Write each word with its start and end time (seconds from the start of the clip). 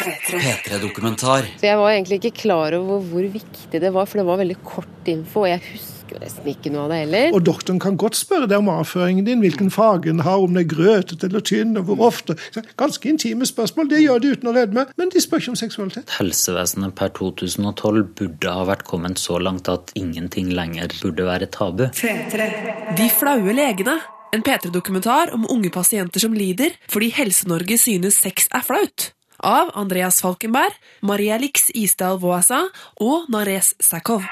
P3-dokumentar. 0.00 1.48
Så 1.60 1.68
jeg 1.68 1.78
var 1.78 1.92
egentlig 1.92 2.20
ikke 2.20 2.36
klar 2.44 2.76
over 2.78 3.00
hvor 3.04 3.26
viktig 3.32 3.80
det 3.82 3.92
var, 3.94 4.08
for 4.08 4.20
det 4.20 4.26
var 4.28 4.40
veldig 4.40 4.58
kort 4.64 5.08
info. 5.10 5.44
og 5.44 5.50
jeg 5.50 5.62
husker 5.70 6.20
nesten 6.20 6.48
ikke 6.50 6.72
noe 6.74 6.86
av 6.86 6.92
det 6.92 7.00
heller. 7.04 7.34
Og 7.36 7.44
doktoren 7.46 7.80
kan 7.82 7.98
godt 8.00 8.18
spørre 8.18 8.48
deg 8.50 8.58
om 8.58 8.70
avføringen 8.72 9.26
din, 9.28 9.42
hvilken 9.44 9.70
farge 9.70 10.10
den 10.10 10.22
har, 10.26 10.42
om 10.42 10.54
den 10.54 10.64
er 10.64 10.68
grøtete 10.70 11.28
eller 11.28 11.44
tynn, 11.46 11.76
og 11.78 11.90
hvor 11.90 12.06
ofte. 12.08 12.36
Ganske 12.80 13.12
intime 13.12 13.46
spørsmål. 13.48 13.90
Det 13.92 14.02
gjør 14.02 14.22
de 14.22 14.32
uten 14.34 14.50
å 14.50 14.54
rødme, 14.56 14.86
men 15.00 15.12
de 15.12 15.22
spør 15.22 15.44
ikke 15.44 15.54
om 15.54 15.60
seksualitet. 15.60 16.16
Helsevesenet 16.18 16.96
per 16.98 17.12
2012 17.18 18.08
burde 18.18 18.56
ha 18.56 18.64
vært 18.68 18.86
kommet 18.88 19.20
så 19.22 19.38
langt 19.42 19.70
at 19.70 19.92
ingenting 19.98 20.50
lenger 20.56 20.96
burde 21.02 21.28
være 21.28 21.50
tabu. 21.52 21.86
De 21.94 23.12
flaue 23.20 23.54
legene. 23.54 24.00
En 24.30 24.44
P3-dokumentar 24.46 25.32
om 25.34 25.46
unge 25.50 25.72
pasienter 25.74 26.22
som 26.22 26.34
lider 26.36 26.76
fordi 26.90 27.10
Helse-Norge 27.16 27.80
synes 27.82 28.20
sex 28.22 28.46
er 28.54 28.62
flaut. 28.62 29.10
Av 29.40 29.70
Andreas 29.78 30.20
Falkenberg, 30.20 30.74
Marielix 31.06 31.70
Isdal 31.74 32.20
Voasa 32.20 32.60
og 33.00 33.30
Nares 33.32 33.72
Sakov. 33.80 34.26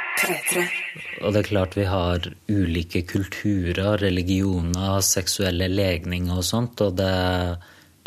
Og 1.23 1.33
det 1.33 1.41
er 1.41 1.49
klart 1.49 1.79
vi 1.79 1.87
har 1.89 2.29
ulike 2.51 3.03
kulturer, 3.09 3.97
religioner, 4.03 5.01
seksuelle 5.05 5.71
legninger 5.73 6.39
og 6.39 6.47
sånt, 6.47 6.85
og 6.85 6.97
det 7.01 7.13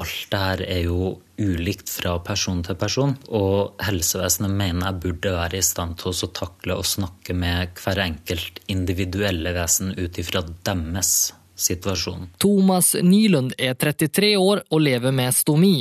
Alt 0.01 0.31
det 0.31 0.39
her 0.41 0.61
er 0.65 0.79
jo 0.87 1.09
ulikt 1.41 1.91
fra 1.91 2.15
person 2.25 2.63
til 2.65 2.77
person, 2.79 3.11
og 3.29 3.81
helsevesenet 3.85 4.49
mener 4.49 4.87
jeg 4.87 5.01
burde 5.03 5.33
være 5.35 5.59
i 5.59 5.65
stand 5.65 5.99
til 6.01 6.15
å 6.15 6.31
takle 6.37 6.79
og 6.79 6.87
snakke 6.89 7.35
med 7.37 7.75
hver 7.77 8.01
enkelt 8.07 8.63
individuelle 8.71 9.53
vesen 9.53 9.93
ut 9.99 10.17
ifra 10.21 10.41
deres 10.65 11.13
situasjon. 11.61 12.29
Thomas 12.41 12.93
Nylund 13.01 13.55
er 13.57 13.77
33 13.79 14.33
år 14.39 14.63
og 14.70 14.83
lever 14.83 15.15
med 15.15 15.35
stomi, 15.35 15.75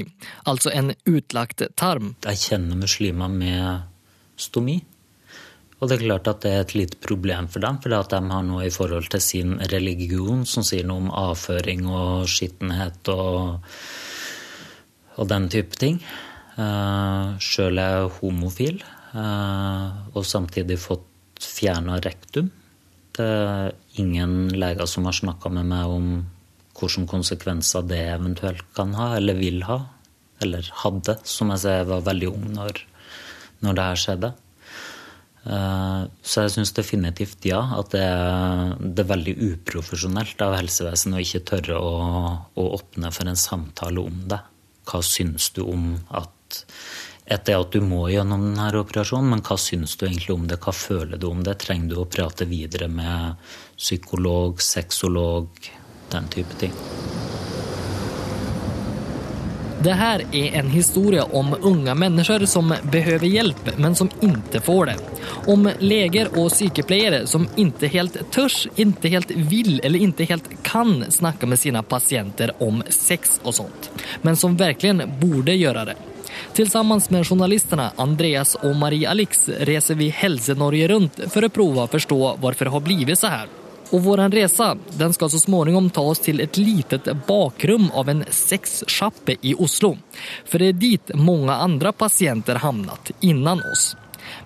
altså 0.50 0.72
en 0.74 0.94
utlagt 1.08 1.64
tarm. 1.76 2.14
Jeg 2.26 2.42
kjenner 2.44 2.80
muslimer 2.80 3.32
med 3.32 3.86
stomi. 4.40 4.80
Og 5.80 5.88
det 5.88 5.96
er 5.96 6.02
klart 6.04 6.28
at 6.28 6.42
det 6.44 6.50
er 6.52 6.62
et 6.62 6.74
lite 6.76 6.98
problem 7.00 7.46
for 7.48 7.64
dem, 7.64 7.78
for 7.80 7.88
de 7.88 8.18
har 8.20 8.42
noe 8.44 8.66
i 8.66 8.72
forhold 8.72 9.08
til 9.12 9.22
sin 9.24 9.54
religion 9.72 10.44
som 10.48 10.64
sier 10.66 10.84
noe 10.84 11.06
om 11.06 11.12
avføring 11.22 11.86
og 11.88 12.28
skittenhet 12.28 13.08
og, 13.14 13.64
og 15.16 15.30
den 15.30 15.48
type 15.52 15.80
ting. 15.80 16.02
Uh, 16.60 17.38
Sjøl 17.40 17.80
er 17.80 17.94
jeg 17.94 18.12
homofil, 18.18 18.82
uh, 19.14 20.12
og 20.12 20.26
samtidig 20.28 20.76
fått 20.82 21.06
fjerna 21.40 21.96
rektum. 22.04 22.50
Det 23.16 23.30
ingen 24.00 24.36
leger 24.56 24.88
som 24.90 25.06
har 25.08 25.16
snakka 25.16 25.52
med 25.54 25.70
meg 25.70 25.94
om 25.94 26.12
hvilke 26.80 27.06
konsekvenser 27.10 27.84
det 27.84 28.00
eventuelt 28.14 28.64
kan 28.76 28.94
ha, 28.96 29.12
eller 29.18 29.36
vil 29.36 29.62
ha. 29.68 29.82
Eller 30.40 30.64
hadde, 30.82 31.18
som 31.28 31.50
jeg 31.52 31.64
ser 31.66 31.88
var 31.90 32.06
veldig 32.06 32.30
ung 32.30 32.46
når, 32.54 32.78
når 33.60 33.76
det 33.76 33.88
her 33.90 34.00
skjedde. 34.04 34.30
Eh, 35.40 36.02
så 36.20 36.44
jeg 36.44 36.52
syns 36.52 36.74
definitivt 36.76 37.46
ja, 37.48 37.60
at 37.78 37.94
det 37.94 38.02
er, 38.04 38.74
det 38.80 39.04
er, 39.04 39.08
veldig 39.08 39.36
uprofesjonelt 39.54 40.42
av 40.44 40.58
helsevesenet 40.58 41.16
å 41.16 41.24
ikke 41.24 41.46
tørre 41.48 41.78
å, 41.80 41.94
å, 42.52 42.66
åpne 42.76 43.12
for 43.16 43.30
en 43.30 43.40
samtale 43.40 44.04
om 44.04 44.26
det. 44.28 44.40
Hva 44.90 45.00
syns 45.06 45.48
du 45.56 45.62
om 45.64 45.94
at 46.16 46.66
etter 47.30 47.60
at 47.60 47.72
du 47.72 47.80
må 47.86 48.08
gjennom 48.10 48.42
denne 48.48 48.82
operasjonen, 48.82 49.30
men 49.32 49.42
hva 49.46 49.56
syns 49.60 49.94
du 49.96 50.04
egentlig 50.08 50.34
om 50.34 50.48
det? 50.50 50.58
Hva 50.60 50.74
føler 50.74 51.20
du 51.20 51.28
om 51.30 51.44
det? 51.46 51.56
Trenger 51.62 51.92
du 51.92 52.00
å 52.02 52.08
prate 52.10 52.48
videre 52.50 52.90
med 52.90 53.52
psykolog, 53.80 54.60
sexolog, 54.62 55.48
den 56.12 56.28
type 56.28 56.54
ting? 56.60 56.72
Det 59.80 59.94
her 59.96 60.20
er 60.36 60.58
en 60.60 60.66
historie 60.68 61.22
om 61.22 61.54
unge 61.60 61.94
mennesker 61.94 62.42
som 62.46 62.74
behøver 62.92 63.24
hjelp, 63.24 63.70
men 63.80 63.94
som 63.96 64.10
ikke 64.20 64.60
får 64.60 64.90
det. 64.90 64.96
Om 65.48 65.70
leger 65.80 66.28
og 66.36 66.50
sykepleiere 66.52 67.22
som 67.26 67.46
ikke 67.56 67.88
helt 67.88 68.18
tør, 68.34 68.52
ikke 68.76 69.12
helt 69.14 69.32
vil 69.48 69.78
eller 69.80 70.04
ikke 70.04 70.26
helt 70.28 70.50
kan 70.66 71.06
snakke 71.08 71.48
med 71.48 71.62
sine 71.62 71.80
patienter 71.80 72.52
om 72.60 72.82
sex 72.92 73.38
og 73.40 73.56
sånt. 73.56 73.88
Men 74.20 74.36
som 74.36 74.58
virkelig 74.60 75.08
borde 75.22 75.56
gjøre 75.56 75.86
det. 75.88 75.96
Tillsammans 76.52 77.08
med 77.10 77.24
journalistene 77.24 77.88
Andreas 77.96 78.52
og 78.60 78.76
Marie 78.76 79.08
Alix 79.08 79.48
reser 79.48 79.96
vi 79.96 80.10
Helse-Norge 80.12 80.92
rundt 80.92 81.24
for 81.32 81.48
å 81.48 81.52
prøve 81.56 81.86
å 81.86 81.90
forstå 81.96 82.20
hvorfor 82.36 82.68
det 82.68 82.76
har 82.76 82.84
blitt 82.84 83.18
så 83.18 83.32
här. 83.32 83.59
Och 83.90 84.02
vår 84.02 84.30
resa 84.30 84.76
den 84.90 85.12
skal 85.12 85.30
så 85.30 85.38
småningom 85.38 85.90
ta 85.90 86.00
oss 86.00 86.18
til 86.22 86.40
et 86.40 86.56
litet 86.56 87.08
bakrum 87.26 87.88
av 87.90 88.08
en 88.08 88.22
sexsjappe 88.30 89.34
i 89.42 89.54
Oslo. 89.58 89.96
For 90.46 90.62
det 90.62 90.68
er 90.68 90.78
dit 90.78 91.14
mange 91.18 91.52
andre 91.52 91.92
pasienter 91.92 92.62
havnet 92.62 93.10
innan 93.20 93.62
oss. 93.72 93.96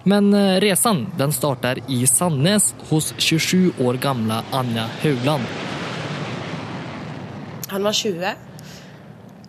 Men 0.09 0.34
eh, 0.34 0.56
resan 0.65 1.06
den 1.19 1.33
starter 1.33 1.83
i 1.88 2.06
Sandnes 2.06 2.75
hos 2.88 3.12
27 3.19 3.72
år 3.84 4.00
gamle 4.00 4.41
Anja 4.53 4.88
Haugland. 5.03 5.44
Han 7.69 7.84
var 7.84 7.93
20, 7.93 8.34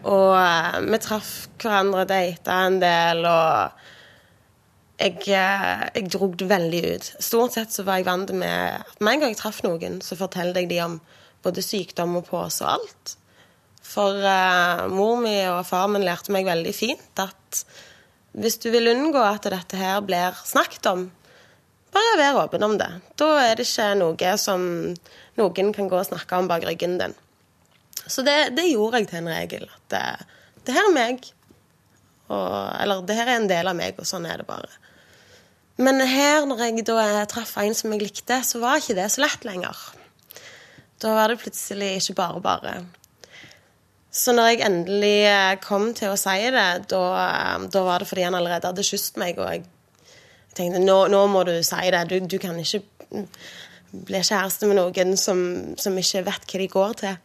og 0.04 0.32
eh, 0.40 0.80
vi 0.92 1.00
traff 1.04 1.34
hverandre, 1.62 2.06
data 2.10 2.60
en 2.68 2.80
del, 2.84 3.24
og 3.30 3.85
jeg, 5.00 5.18
eh, 5.28 5.84
jeg 5.96 6.10
dro 6.14 6.30
det 6.32 6.48
veldig 6.50 6.82
ut. 6.94 7.12
Stort 7.24 7.58
sett 7.58 7.76
så 7.76 7.84
var 7.88 8.00
jeg 8.00 8.08
vant 8.08 8.32
med 8.32 8.80
at 8.80 9.02
med 9.02 9.14
en 9.14 9.26
gang 9.26 9.36
jeg 9.36 9.42
traff 9.42 9.62
noen, 9.66 10.00
så 10.06 10.18
fortalte 10.20 10.64
jeg 10.64 10.72
de 10.72 10.82
om 10.86 11.00
både 11.46 11.64
sykdom 11.64 12.18
og 12.20 12.28
pose 12.30 12.64
og 12.66 12.78
alt. 12.78 13.16
For 13.86 14.18
uh, 14.18 14.88
mor 14.90 15.20
mi 15.22 15.36
og 15.46 15.62
far 15.68 15.90
min 15.92 16.06
lærte 16.06 16.34
meg 16.34 16.48
veldig 16.48 16.72
fint 16.74 17.22
at 17.22 17.60
hvis 18.36 18.58
du 18.64 18.72
vil 18.74 18.90
unngå 18.92 19.22
at 19.22 19.46
dette 19.52 19.78
her 19.80 20.02
blir 20.04 20.36
snakket 20.44 20.90
om, 20.90 21.06
bare 21.96 22.18
vær 22.20 22.42
åpen 22.42 22.66
om 22.66 22.74
det. 22.80 22.90
Da 23.16 23.30
er 23.46 23.54
det 23.56 23.68
ikke 23.70 23.94
noe 24.02 24.34
som 24.42 24.66
noen 25.38 25.72
kan 25.76 25.88
gå 25.92 26.02
og 26.02 26.10
snakke 26.10 26.42
om 26.42 26.50
bak 26.50 26.66
ryggen 26.68 26.98
din. 27.00 27.16
Så 28.06 28.26
det, 28.26 28.56
det 28.58 28.68
gjorde 28.68 29.00
jeg 29.00 29.10
til 29.12 29.22
en 29.22 29.32
regel. 29.32 29.70
At 29.70 29.86
det, 29.94 30.04
det 30.68 30.76
her 30.76 30.90
er 30.90 30.98
meg. 30.98 31.30
Og, 32.32 32.50
eller 32.82 33.06
det 33.06 33.18
her 33.18 33.30
er 33.30 33.40
en 33.40 33.50
del 33.50 33.70
av 33.70 33.78
meg, 33.78 34.00
og 34.02 34.10
sånn 34.10 34.26
er 34.30 34.42
det 34.42 34.48
bare. 34.50 34.72
Men 35.78 36.00
her, 36.00 36.46
når 36.48 36.64
jeg 36.64 36.86
da 36.88 37.26
traff 37.30 37.58
en 37.60 37.76
som 37.76 37.92
jeg 37.94 38.06
likte, 38.06 38.40
så 38.48 38.62
var 38.64 38.80
ikke 38.80 38.96
det 38.98 39.10
så 39.12 39.26
lett 39.26 39.44
lenger. 39.48 39.82
Da 41.04 41.12
var 41.18 41.30
det 41.30 41.42
plutselig 41.42 41.98
ikke 42.00 42.16
bare 42.22 42.42
bare. 42.42 42.76
Så 44.16 44.32
når 44.32 44.54
jeg 44.54 44.64
endelig 44.64 45.16
eh, 45.28 45.58
kom 45.60 45.90
til 45.98 46.14
å 46.14 46.20
si 46.20 46.38
det, 46.56 46.68
da, 46.88 47.02
eh, 47.20 47.66
da 47.72 47.82
var 47.84 48.00
det 48.00 48.08
fordi 48.08 48.24
han 48.24 48.38
allerede 48.38 48.72
hadde 48.72 48.88
kysset 48.88 49.20
meg, 49.20 49.42
og 49.42 49.52
jeg 49.52 49.66
tenkte 50.56 50.80
nå, 50.80 51.02
nå 51.12 51.26
må 51.28 51.44
du 51.44 51.58
si 51.68 51.92
det. 51.92 52.06
Du, 52.08 52.16
du, 52.24 52.38
kan 52.40 52.56
ikke 52.62 52.86
bli 53.92 54.22
kjæreste 54.24 54.70
med 54.72 54.80
noen 54.80 55.18
som, 55.20 55.42
som 55.80 56.00
ikke 56.00 56.24
vet 56.30 56.48
hva 56.48 56.62
de 56.62 56.70
går 56.72 56.96
til. 57.04 57.20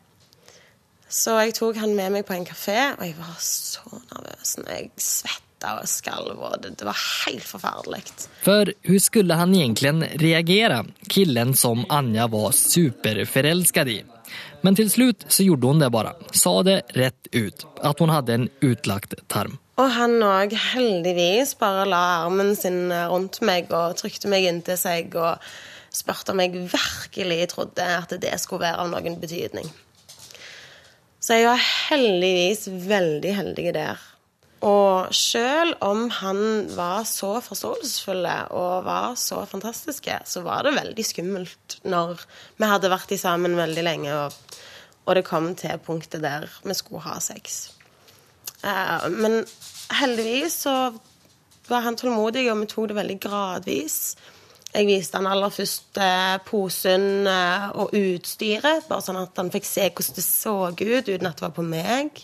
Så 1.11 1.35
jeg 1.43 1.57
tok 1.59 1.79
han 1.83 1.97
med 1.99 2.15
meg 2.15 2.27
på 2.27 2.37
en 2.37 2.47
kafé, 2.47 2.93
og 2.95 3.03
jeg 3.03 3.17
var 3.19 3.39
så 3.43 3.83
nervøs. 3.99 4.53
Jeg 4.63 4.91
svetta 5.03 5.73
og 5.81 5.89
skalv, 5.91 6.39
og 6.39 6.55
det, 6.63 6.77
det, 6.79 6.87
var 6.87 7.01
helt 7.27 7.47
forferdelig. 7.47 8.05
For 8.45 8.71
hvordan 8.87 9.03
skulle 9.03 9.39
han 9.41 9.57
egentlig 9.59 10.13
reagere, 10.23 10.85
killen 11.11 11.57
som 11.59 11.83
Anja 11.91 12.29
var 12.31 12.55
superforelsket 12.55 13.91
i? 13.91 13.99
Men 14.63 14.77
til 14.79 14.91
slutt 14.93 15.27
så 15.33 15.43
gjorde 15.43 15.73
hun 15.73 15.83
det 15.83 15.91
bare. 15.91 16.15
Sa 16.37 16.53
det 16.63 16.79
rett 16.95 17.31
ut. 17.35 17.67
At 17.83 17.99
hun 17.99 18.13
hadde 18.13 18.37
en 18.37 18.49
utlagt 18.63 19.17
tarm. 19.33 19.59
Og 19.81 19.91
han 19.97 20.19
òg 20.23 20.53
heldigvis 20.53 21.57
bare 21.59 21.89
la 21.89 22.01
armen 22.23 22.53
sin 22.55 22.93
rundt 22.93 23.41
meg 23.43 23.73
og 23.73 23.97
trykte 23.99 24.31
meg 24.31 24.47
inntil 24.47 24.77
seg 24.79 25.17
og 25.17 25.41
spurte 25.91 26.35
om 26.35 26.43
jeg 26.45 26.69
virkelig 26.71 27.47
trodde 27.55 27.87
at 27.99 28.13
det 28.23 28.37
skulle 28.39 28.69
være 28.69 28.85
av 28.85 28.93
noen 28.93 29.17
betydning. 29.23 29.71
Så 31.21 31.37
jeg 31.37 31.51
var 31.51 31.61
heldigvis 31.91 32.65
veldig 32.89 33.35
heldig 33.37 33.75
der. 33.77 34.07
Og 34.65 35.15
selv 35.17 35.77
om 35.85 36.09
han 36.13 36.41
var 36.77 37.05
så 37.09 37.39
forståelsesfulle 37.45 38.35
og 38.57 38.85
var 38.85 39.15
så 39.17 39.43
fantastiske, 39.49 40.19
så 40.25 40.43
var 40.45 40.65
det 40.67 40.75
veldig 40.77 41.05
skummelt 41.05 41.79
når 41.89 42.21
vi 42.61 42.69
hadde 42.69 42.93
vært 42.93 43.15
sammen 43.21 43.57
veldig 43.57 43.85
lenge, 43.85 44.17
og, 44.17 44.59
og 45.07 45.17
det 45.17 45.25
kom 45.29 45.55
til 45.57 45.81
punktet 45.85 46.25
der 46.25 46.49
vi 46.65 46.77
skulle 46.77 47.05
ha 47.09 47.17
sex. 47.25 47.71
Uh, 48.61 49.09
men 49.09 49.41
heldigvis 49.97 50.61
så 50.67 50.75
var 51.71 51.87
han 51.87 51.97
tålmodig, 51.97 52.51
og 52.53 52.61
vi 52.61 52.69
tok 52.69 52.91
det 52.91 53.01
veldig 53.01 53.19
gradvis. 53.23 53.97
Jeg 54.71 54.87
viste 54.87 55.19
han 55.19 55.27
aller 55.27 55.51
først 55.51 55.99
uh, 55.99 56.37
posen 56.47 57.27
uh, 57.27 57.73
og 57.75 57.95
utstyret, 57.97 58.87
bare 58.87 59.03
sånn 59.03 59.19
at 59.19 59.41
han 59.41 59.51
fikk 59.51 59.67
se 59.67 59.89
hvordan 59.89 60.19
det 60.21 60.25
så 60.27 60.55
ut 60.71 61.11
uten 61.11 61.27
at 61.27 61.41
det 61.41 61.47
var 61.47 61.57
på 61.57 61.67
meg. 61.67 62.23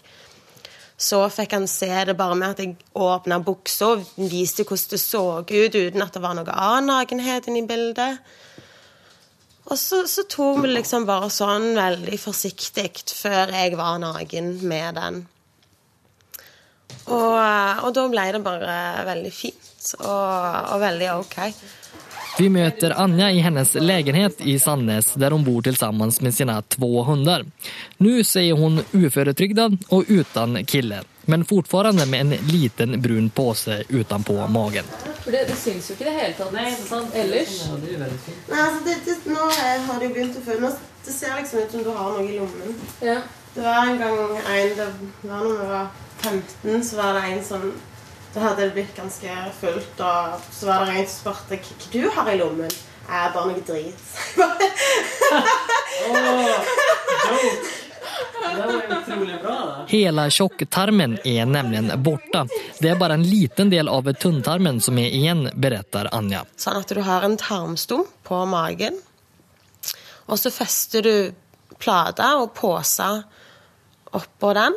Så 0.96 1.18
fikk 1.28 1.56
han 1.56 1.66
se 1.68 1.90
det 2.08 2.14
bare 2.16 2.38
med 2.38 2.54
at 2.54 2.62
jeg 2.62 2.76
åpna 2.94 3.40
buksa 3.44 3.90
og 3.96 4.04
viste 4.30 4.64
hvordan 4.64 4.92
det 4.94 5.02
så 5.02 5.24
ut, 5.42 5.74
uten 5.74 6.04
at 6.06 6.14
det 6.14 6.22
var 6.22 6.38
noe 6.38 6.54
annen 6.54 6.92
nakenhet 6.94 7.50
inni 7.50 7.66
bildet. 7.68 8.22
Og 9.66 9.78
så, 9.78 10.04
så 10.06 10.22
tok 10.30 10.62
vi 10.62 10.70
liksom 10.70 11.04
bare 11.08 11.28
sånn 11.34 11.72
veldig 11.74 12.18
forsiktig 12.22 12.92
før 13.10 13.50
jeg 13.50 13.74
var 13.78 13.98
naken 13.98 14.52
med 14.70 15.00
den. 15.00 15.24
Og, 17.06 17.34
eh, 17.38 17.82
og 17.82 17.90
da 17.94 18.06
ble 18.10 18.28
det 18.34 18.42
bare 18.46 18.76
veldig 19.06 19.32
fint 19.34 19.90
og, 20.00 20.70
og 20.74 20.80
veldig 20.82 21.10
ok. 21.18 21.36
Vi 22.38 22.48
møter 22.52 22.92
Anja 23.00 23.30
i 23.32 23.38
hennes 23.40 23.74
lägenhet 23.74 24.40
i 24.40 24.58
Sandnes 24.58 25.14
der 25.16 25.32
hun 25.32 25.44
bor 25.44 25.62
sammen 25.72 26.12
med 26.20 26.34
sine 26.34 26.62
två 26.68 27.02
hundar. 27.02 27.44
Nå 27.98 28.24
sier 28.24 28.56
hun 28.56 28.82
uføretrygdad 28.92 29.78
og 29.88 30.10
uten 30.10 30.58
kille, 30.68 30.98
men 31.24 31.44
fortfarande 31.44 32.06
med 32.06 32.20
en 32.20 32.50
liten 32.52 33.00
brun 33.02 33.30
påse 33.30 33.82
utenpå 33.88 34.36
magen. 34.52 34.84
Det, 35.24 35.46
det 35.48 35.56
syns 35.56 35.88
jo 35.90 35.96
ikke 35.96 36.04
i 36.04 36.10
det 36.10 36.16
hele 36.18 36.36
tatt 36.36 36.52
Nei, 36.52 36.68
sant? 36.76 37.16
ellers. 37.16 37.56
Nei, 37.72 38.60
altså 38.66 38.84
det, 38.84 39.00
det, 39.08 39.16
nå 39.32 39.48
har 39.88 40.04
det 40.04 40.12
begynt 40.12 40.36
å 40.36 40.44
føle 40.44 40.76
Det 41.06 41.16
ser 41.16 41.40
liksom 41.40 41.64
ut 41.64 41.72
som 41.72 41.88
du 41.88 41.90
har 41.96 42.14
noe 42.18 42.28
i 42.28 42.36
lommen. 42.36 42.78
Ja. 43.00 43.20
Det 43.56 43.64
var 43.64 43.88
en 43.88 43.98
gang 43.98 44.18
en 44.36 44.76
Det 44.76 44.86
var 45.30 45.44
når 45.48 45.60
vi 45.62 45.68
var 45.72 45.86
15, 46.20 46.84
så 46.84 46.96
var 47.00 47.16
det 47.16 47.28
en 47.32 47.44
som 47.44 47.70
Da 48.36 48.42
hadde 48.42 48.62
det 48.62 48.70
blitt 48.76 48.96
ganske 48.96 49.34
fullt, 49.60 50.00
og 50.04 50.40
så 50.52 50.66
var 50.68 50.82
det 50.84 50.98
en 51.00 51.06
som 51.08 51.32
spurte 51.32 51.56
hva 51.56 51.76
du 51.88 52.02
har 52.12 52.26
i 52.28 52.34
lommen. 52.36 52.74
Jeg 53.06 53.16
er 53.16 53.30
bare 53.32 53.48
noe 53.48 53.62
drit. 53.64 53.96
Hele 59.88 60.26
tjocktarmen 60.36 61.16
er 61.24 61.48
nemlig 61.48 61.96
borta. 61.96 62.44
Det 62.76 62.92
er 62.92 63.00
bare 63.00 63.16
en 63.16 63.24
liten 63.24 63.72
del 63.72 63.88
av 63.88 64.12
tunntarmen 64.12 64.82
som 64.84 65.00
er 65.00 65.16
igjen, 65.16 65.46
beretter 65.56 66.12
Anja. 66.12 66.44
Sånn 66.60 66.82
at 66.82 66.92
du 66.92 67.00
har 67.08 67.24
en 67.24 67.40
tarmstump 67.40 68.12
på 68.28 68.44
magen. 68.52 69.00
Og 70.28 70.36
så 70.44 70.52
fester 70.52 71.08
du 71.08 71.32
plater 71.80 72.44
og 72.44 72.52
poser 72.52 73.24
oppå 74.12 74.52
den. 74.60 74.76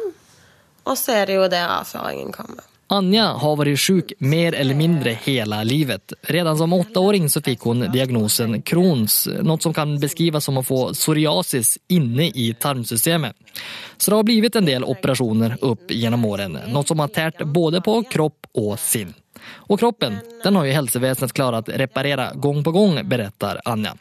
Og 0.87 0.95
så 0.95 1.19
er 1.19 1.27
det 1.27 1.41
jo 1.41 1.51
der 1.51 1.79
avføringen 1.81 2.31
kommer. 2.31 2.63
Anja 2.89 3.25
har 3.37 3.57
vært 3.59 3.77
syk 3.77 4.15
mer 4.17 4.55
eller 4.57 4.73
mindre 4.77 5.11
hele 5.21 5.59
livet. 5.67 6.13
Redan 6.33 6.57
som 6.57 6.73
åttaåring 6.73 7.27
så 7.29 7.41
fikk 7.45 7.67
hun 7.69 7.85
diagnosen 7.93 8.63
Crohns, 8.65 9.27
noe 9.45 9.61
som 9.61 9.75
kan 9.77 9.93
beskrives 10.01 10.47
som 10.49 10.57
å 10.57 10.65
få 10.65 10.79
psoriasis 10.97 11.75
inne 11.93 12.31
i 12.33 12.47
tarmsystemet. 12.57 13.37
Så 13.97 14.09
det 14.09 14.17
har 14.17 14.25
blitt 14.25 14.57
en 14.57 14.69
del 14.71 14.87
operasjoner 14.89 15.59
opp 15.69 15.93
gjennom 15.93 16.25
årene, 16.25 16.65
noe 16.73 16.87
som 16.89 17.03
har 17.03 17.13
tært 17.13 17.45
både 17.45 17.83
på 17.85 17.99
kropp 18.09 18.49
og 18.57 18.73
sinn. 18.81 19.13
Og 19.69 19.77
kroppen 19.79 20.17
den 20.43 20.57
har 20.57 20.65
jo 20.65 20.75
helsevesenet 20.81 21.33
klart 21.37 21.69
reparere 21.69 22.31
gang 22.41 22.65
på 22.65 22.73
gang, 22.73 23.03
beretter 23.05 23.61
Anja. 23.69 23.93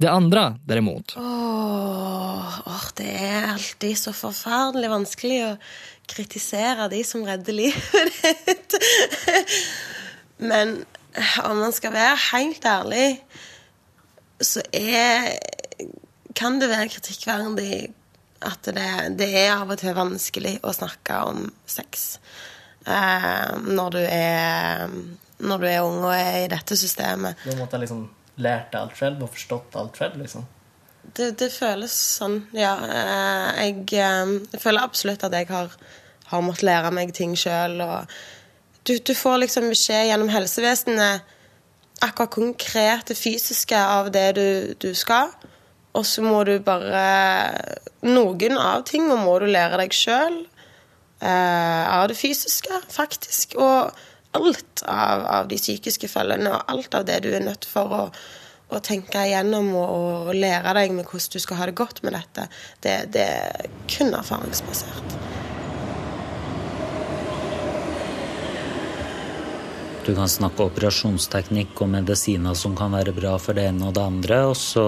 Det 0.00 0.08
andre, 0.08 0.54
derimot, 0.64 1.12
Åh, 1.20 2.60
åh, 2.66 2.84
det 2.96 3.10
er 3.20 3.50
alltid 3.50 3.98
så 4.00 4.14
forferdelig 4.16 4.88
vanskelig 4.88 5.40
å 5.44 5.50
kritisere 6.08 6.86
de 6.88 7.02
som 7.04 7.24
redder 7.26 7.52
livet 7.52 8.22
ditt. 8.48 8.76
Men 10.40 10.78
om 11.44 11.60
man 11.60 11.74
skal 11.76 11.92
være 11.92 12.16
helt 12.30 12.64
ærlig, 12.64 13.06
så 14.40 14.64
er 14.72 15.34
Kan 16.34 16.56
det 16.62 16.70
være 16.70 16.88
kritikkverdig 16.88 17.90
at 18.40 18.70
det, 18.72 18.86
det 19.20 19.28
er 19.36 19.50
av 19.58 19.68
og 19.68 19.82
til 19.82 19.92
vanskelig 19.92 20.54
å 20.64 20.72
snakke 20.72 21.18
om 21.28 21.50
sex 21.68 22.14
eh, 22.86 23.50
når 23.66 23.90
du 23.92 24.00
er 24.00 24.86
når 25.40 25.60
du 25.60 25.66
er 25.68 25.82
ung 25.84 25.98
og 26.04 26.14
er 26.14 26.46
i 26.46 26.48
dette 26.52 26.76
systemet. 26.76 27.36
Du 27.44 27.52
måtte 27.58 27.76
jeg 27.76 27.84
liksom 27.84 28.06
lært 28.44 28.74
alt 28.78 28.96
selv 28.98 29.22
og 29.24 29.32
forstått 29.34 29.76
alt 29.80 30.00
selv, 30.00 30.18
liksom. 30.22 30.46
Det, 31.16 31.32
det 31.40 31.48
føles 31.52 31.94
sånn, 32.18 32.36
ja. 32.54 32.74
Eh, 32.84 33.48
Jeg, 33.64 33.86
eh, 33.98 34.34
jeg 34.52 34.60
føler 34.62 34.84
absolutt 34.84 35.24
at 35.26 35.34
jeg 35.34 35.48
har, 35.50 35.72
har 36.30 36.44
måttet 36.44 36.68
lære 36.68 36.92
meg 36.94 37.14
ting 37.16 37.34
sjøl. 37.38 37.80
Du, 38.86 38.94
du 38.98 39.14
får 39.16 39.40
liksom 39.44 39.70
beskjed 39.72 40.08
gjennom 40.10 40.30
helsevesenet 40.32 41.36
akkurat 42.00 42.32
konkret 42.32 43.10
det 43.10 43.16
fysiske 43.18 43.76
av 43.76 44.12
det 44.14 44.28
du, 44.38 44.46
du 44.80 44.94
skal. 44.96 45.32
Og 45.92 46.06
så 46.06 46.22
må 46.22 46.44
du 46.46 46.54
bare 46.62 47.02
Noen 48.06 48.56
av 48.56 48.86
tingene 48.88 49.18
må 49.20 49.34
du 49.42 49.48
lære 49.50 49.82
deg 49.82 49.92
sjøl. 49.92 50.38
av 51.20 52.06
det 52.08 52.16
fysiske, 52.16 52.78
faktisk. 52.88 53.58
Og 53.60 53.90
alt 54.36 54.84
av, 54.86 55.24
av 55.26 55.48
de 55.50 55.58
psykiske 55.58 56.10
følgene, 56.10 56.52
og 56.54 56.70
alt 56.72 56.94
av 56.94 57.08
det 57.08 57.20
du 57.24 57.30
er 57.34 57.44
nødt 57.44 57.66
for 57.68 57.96
å, 57.96 58.02
å 58.70 58.80
tenke 58.84 59.24
igjennom 59.26 59.72
og, 59.74 60.30
og 60.30 60.34
lære 60.36 60.74
deg 60.78 60.94
med 60.94 61.08
hvordan 61.08 61.34
du 61.34 61.42
skal 61.42 61.60
ha 61.60 61.70
det 61.70 61.78
godt 61.80 62.02
med 62.06 62.16
dette, 62.18 62.46
det, 62.84 62.96
det 63.16 63.26
er 63.26 63.70
kun 63.90 64.14
erfaringsbasert. 64.14 65.18
Du 70.06 70.14
kan 70.16 70.30
snakke 70.30 70.64
operasjonsteknikk 70.64 71.82
og 71.84 71.90
medisiner 71.92 72.56
som 72.56 72.72
kan 72.78 72.94
være 72.96 73.12
bra 73.14 73.34
for 73.38 73.58
det 73.58 73.66
ene 73.68 73.90
og 73.90 73.98
det 73.98 74.06
andre, 74.06 74.38
og 74.48 74.56
så 74.58 74.86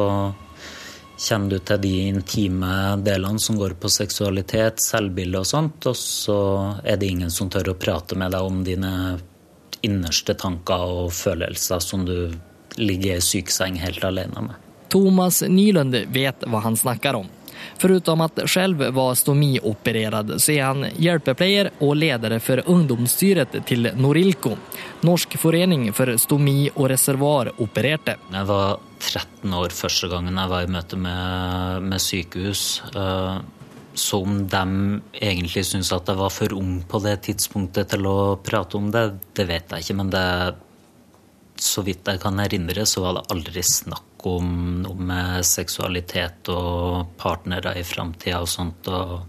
kjenner 1.23 1.53
du 1.53 1.59
til 1.63 1.83
de 1.83 1.93
intime 2.09 2.71
delene 3.05 3.43
som 3.43 3.59
går 3.61 3.77
på 3.79 3.91
seksualitet, 3.93 4.81
selvbilde 4.83 5.43
og 5.43 5.47
sånt, 5.47 5.87
og 5.91 5.99
så 5.99 6.39
er 6.83 6.99
det 6.99 7.11
ingen 7.13 7.31
som 7.31 7.51
tør 7.53 7.75
å 7.75 7.79
prate 7.79 8.19
med 8.19 8.33
deg 8.35 8.49
om 8.49 8.65
dine 8.67 8.95
innerste 9.83 10.35
tanker 10.39 10.87
og 11.03 11.13
følelser 11.17 11.83
som 11.83 12.07
du 12.09 12.33
ligger 12.81 13.19
i 13.19 13.25
sykeseng 13.25 13.79
helt 13.83 14.05
alene 14.05 14.49
med. 14.49 14.59
Thomas 14.93 15.43
Nylund 15.49 15.97
vet 16.13 16.45
hva 16.49 16.61
han 16.65 16.77
snakker 16.77 17.17
om. 17.23 17.31
Förutom 17.79 18.21
at 18.21 18.41
selv 18.51 18.83
var 18.95 19.15
stomiopererad 19.15 20.35
så 20.43 20.53
er 20.53 20.65
han 20.65 20.87
hjelpepleier 20.99 21.71
og 21.81 21.97
leder 21.97 22.37
for 22.43 22.63
ungdomsstyret 22.67 23.55
til 23.69 23.91
Norilco, 23.97 24.57
Norsk 25.07 25.37
forening 25.39 25.89
for 25.95 26.17
stomi- 26.19 26.71
og 26.75 26.91
reservaropererte. 26.93 28.17
Jeg 28.33 28.49
var 28.51 28.81
13 29.01 29.55
år 29.59 29.75
første 29.75 30.11
gangen 30.11 30.39
jeg 30.39 30.53
var 30.53 30.67
i 30.67 30.71
møte 30.71 30.99
med, 30.99 31.89
med 31.91 32.03
sykehus. 32.03 32.83
Eh, 33.93 33.97
Så 33.99 34.23
om 34.23 34.49
de 34.49 35.01
egentlig 35.13 35.65
syns 35.67 35.93
at 35.93 36.09
jeg 36.09 36.17
var 36.17 36.31
for 36.31 36.53
ung 36.53 36.83
på 36.89 36.99
det 37.05 37.23
tidspunktet 37.29 37.93
til 37.93 38.07
å 38.07 38.37
prate 38.43 38.77
om 38.77 38.91
det, 38.91 39.19
det 39.35 39.47
vet 39.47 39.71
jeg 39.71 39.85
ikke. 39.85 39.99
Men 40.01 40.11
det, 40.11 40.27
så 41.63 41.85
vidt 41.87 42.09
jeg 42.09 42.21
kan 42.23 42.41
erindre, 42.41 42.87
så 42.87 43.05
var 43.05 43.19
det 43.19 43.29
aldri 43.33 43.63
snakk 43.63 44.27
om 44.27 44.83
noe 44.85 45.09
med 45.09 45.47
seksualitet 45.47 46.49
og 46.53 47.17
partnere 47.19 47.75
i 47.79 47.87
framtida 47.87 48.43
og 48.43 48.51
sånt. 48.51 48.87
og 48.87 49.27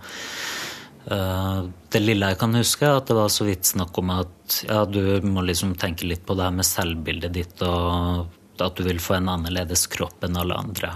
uh, 1.11 1.65
det 1.93 2.01
lille 2.01 2.29
jeg 2.29 2.39
kan 2.41 2.53
huske, 2.57 2.85
er 2.85 2.99
at 2.99 3.09
det 3.09 3.17
var 3.17 3.31
så 3.33 3.47
vidt 3.47 3.65
snakk 3.69 3.97
om 4.01 4.13
at 4.13 4.59
ja, 4.67 4.83
du 4.85 5.21
må 5.25 5.45
liksom 5.45 5.75
tenke 5.81 6.07
litt 6.09 6.25
på 6.25 6.37
det 6.37 6.45
her 6.45 6.55
med 6.55 6.67
selvbildet 6.69 7.33
ditt, 7.33 7.65
og 7.65 8.61
at 8.61 8.77
du 8.77 8.85
vil 8.85 9.01
få 9.01 9.17
en 9.17 9.33
annerledes 9.33 9.87
kropp 9.93 10.25
enn 10.25 10.37
alle 10.39 10.57
andre. 10.57 10.93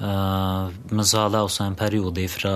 Eh, 0.00 0.68
Men 0.90 1.04
så 1.06 1.24
hadde 1.24 1.38
jeg 1.38 1.48
også 1.48 1.66
en 1.68 1.78
periode 1.78 2.28
fra 2.28 2.54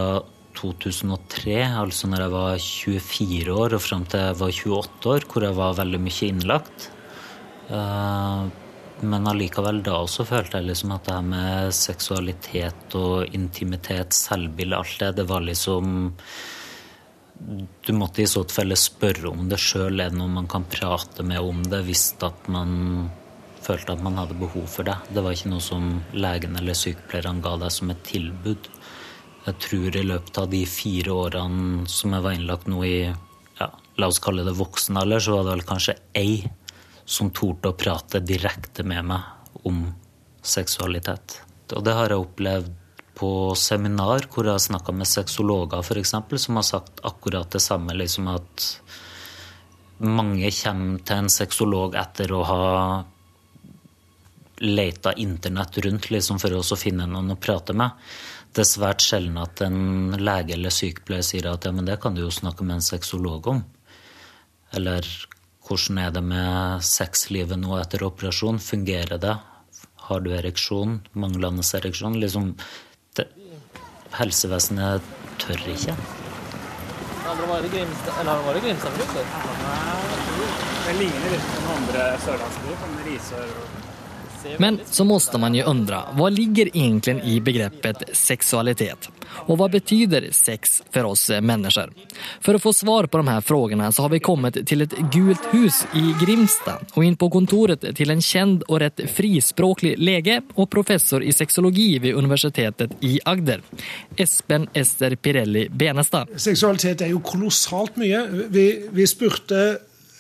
2003, 0.59 1.59
altså 1.79 2.09
når 2.11 2.25
jeg 2.25 2.33
var 2.35 2.57
24 2.59 3.53
år 3.55 3.77
og 3.77 3.83
fram 3.85 4.07
til 4.11 4.25
jeg 4.25 4.39
var 4.41 4.57
28 4.57 5.13
år, 5.13 5.27
hvor 5.31 5.45
jeg 5.47 5.55
var 5.55 5.77
veldig 5.79 6.01
mye 6.03 6.31
innlagt. 6.33 6.89
Eh, 7.71 8.49
Men 9.01 9.29
allikevel 9.31 9.83
da 9.87 10.01
også 10.03 10.27
følte 10.27 10.59
jeg 10.59 10.67
liksom 10.73 10.91
at 10.91 11.05
det 11.07 11.15
her 11.15 11.23
med 11.23 11.73
seksualitet 11.73 12.95
og 12.99 13.29
intimitet, 13.33 14.13
selvbilde, 14.13 14.77
alt 14.77 14.99
det, 14.99 15.17
det 15.17 15.29
var 15.29 15.41
liksom 15.41 16.13
Du 17.87 17.93
måtte 17.95 18.23
i 18.23 18.27
så 18.27 18.43
tilfelle 18.43 18.75
spørre 18.75 19.31
om 19.31 19.49
det 19.49 19.61
sjøl, 19.63 20.01
er 20.01 20.11
det 20.11 20.19
noe 20.19 20.27
man 20.27 20.49
kan 20.49 20.65
prate 20.65 21.23
med 21.23 21.39
om 21.39 21.63
det 21.63 21.85
hvis 21.87 22.17
at 22.27 22.49
man 22.51 23.11
følte 23.69 23.95
at 23.95 24.05
man 24.05 24.17
hadde 24.19 24.39
behov 24.41 24.67
for 24.71 24.89
det. 24.89 24.97
Det 25.13 25.23
var 25.25 25.37
ikke 25.37 25.53
noe 25.53 25.65
som 25.65 25.89
legen 26.17 26.57
eller 26.59 26.77
sykepleierne 26.79 27.45
ga 27.45 27.57
deg 27.61 27.75
som 27.75 27.93
et 27.93 28.05
tilbud. 28.09 28.69
Jeg 29.49 29.61
tror 29.65 29.97
i 29.97 30.07
løpet 30.07 30.41
av 30.43 30.49
de 30.53 30.63
fire 30.69 31.15
årene 31.25 31.89
som 31.89 32.15
jeg 32.17 32.25
var 32.25 32.37
innlagt 32.37 32.69
nå 32.69 32.83
i 32.85 32.97
ja, 33.09 33.69
la 33.99 34.09
oss 34.09 34.21
kalle 34.23 34.45
det 34.47 34.57
voksen 34.59 34.99
alder, 35.01 35.23
så 35.23 35.37
var 35.37 35.47
det 35.47 35.55
vel 35.57 35.69
kanskje 35.69 35.97
ei 36.19 36.33
som 37.09 37.33
torde 37.33 37.73
å 37.73 37.79
prate 37.79 38.21
direkte 38.21 38.85
med 38.85 39.09
meg 39.09 39.65
om 39.69 39.87
seksualitet. 40.45 41.41
Og 41.75 41.85
det 41.85 41.97
har 41.97 42.13
jeg 42.13 42.25
opplevd 42.25 42.75
på 43.19 43.31
seminar 43.59 44.29
hvor 44.31 44.47
jeg 44.47 44.55
har 44.55 44.63
snakka 44.63 44.95
med 44.95 45.09
sexologer 45.11 45.83
f.eks., 45.83 46.15
som 46.45 46.61
har 46.61 46.67
sagt 46.67 47.03
akkurat 47.09 47.51
det 47.51 47.63
samme. 47.65 47.97
liksom 47.97 48.29
at 48.31 48.67
mange 49.99 50.51
kommer 50.55 51.01
til 51.03 51.25
en 51.25 51.33
sexolog 51.33 51.97
etter 51.99 52.33
å 52.33 52.45
ha 52.47 52.67
leita 54.61 55.13
internett 55.13 55.79
rundt 55.85 56.11
liksom 56.11 56.41
for 56.43 56.55
å 56.59 56.79
finne 56.79 57.07
noen 57.07 57.35
å 57.35 57.39
prate 57.41 57.77
med. 57.77 57.91
Det 58.53 58.65
er 58.65 58.71
svært 58.71 59.05
sjelden 59.05 59.37
at 59.39 59.61
en 59.63 60.17
lege 60.19 60.55
eller 60.57 60.73
sykepleier 60.73 61.27
sier 61.27 61.51
at 61.51 61.67
ja, 61.69 61.73
men 61.75 61.87
det 61.87 61.99
kan 62.03 62.17
du 62.17 62.25
jo 62.25 62.33
snakke 62.33 62.65
med 62.67 62.79
en 62.79 62.87
sexolog 62.87 63.47
om. 63.53 63.63
Eller 64.75 65.07
hvordan 65.69 66.01
er 66.01 66.15
det 66.17 66.25
med 66.25 66.85
sexlivet 66.85 67.61
nå 67.61 67.77
etter 67.79 68.05
operasjon? 68.07 68.61
Fungerer 68.63 69.21
det? 69.21 69.37
Har 70.09 70.25
du 70.25 70.33
ereksjon? 70.33 71.01
Manglende 71.13 71.65
ereksjon? 71.79 72.17
Liksom, 72.23 72.55
det, 73.19 73.29
helsevesenet 74.17 75.05
tør 75.43 75.67
ikke. 75.75 75.97
har 79.69 79.91
han 79.93 80.09
vært 80.09 80.31
i? 80.41 80.49
Det 80.89 80.97
ligner 81.03 81.37
litt 81.37 81.51
på 81.53 81.67
noen 81.67 81.83
andre 81.83 82.09
sørlandsbyer, 82.25 82.81
som 82.81 82.97
Risør 83.05 83.53
Men 84.57 84.81
så 84.85 85.05
måste 85.05 85.39
man 85.39 85.55
ju 85.55 85.63
undra, 85.63 86.03
vad 86.13 86.33
ligger 86.33 86.77
egentligen 86.77 87.21
i 87.23 87.41
begreppet 87.41 88.03
sexualitet? 88.13 89.09
Och 89.31 89.59
vad 89.59 89.71
betyder 89.71 90.29
sex 90.31 90.83
för 90.91 91.05
oss 91.05 91.31
människor? 91.43 91.93
För 92.41 92.55
att 92.55 92.63
få 92.63 92.73
svar 92.73 93.07
på 93.07 93.17
de 93.17 93.29
här 93.29 93.41
frågorna 93.41 93.93
så 93.93 94.03
har 94.03 94.09
vi 94.09 94.21
kommit 94.21 94.67
till 94.67 94.83
ett 94.83 94.95
gult 95.13 95.41
hus 95.51 95.87
i 95.95 96.25
Grimsta 96.25 96.79
och 96.95 97.05
in 97.05 97.17
på 97.17 97.31
kontoret 97.31 97.97
till 97.97 98.11
en 98.11 98.23
känd 98.23 98.63
och 98.63 98.81
rätt 98.81 99.01
frispråklig 99.11 99.99
lege 99.99 100.43
och 100.55 100.71
professor 100.71 101.23
i 101.23 101.33
sexologi 101.33 101.99
vid 101.99 102.15
universitetet 102.15 102.91
i 103.01 103.21
Agder. 103.25 103.63
Espen 104.17 104.69
Ester 104.73 105.17
Pirelli 105.17 105.69
Benestad. 105.69 106.29
Seksualitet 106.37 107.01
er 107.01 107.13
jo 107.13 107.21
kolossalt 107.21 107.97
mye. 107.97 108.27
Vi, 108.49 108.89
vi 108.91 109.07
spurte 109.07 109.79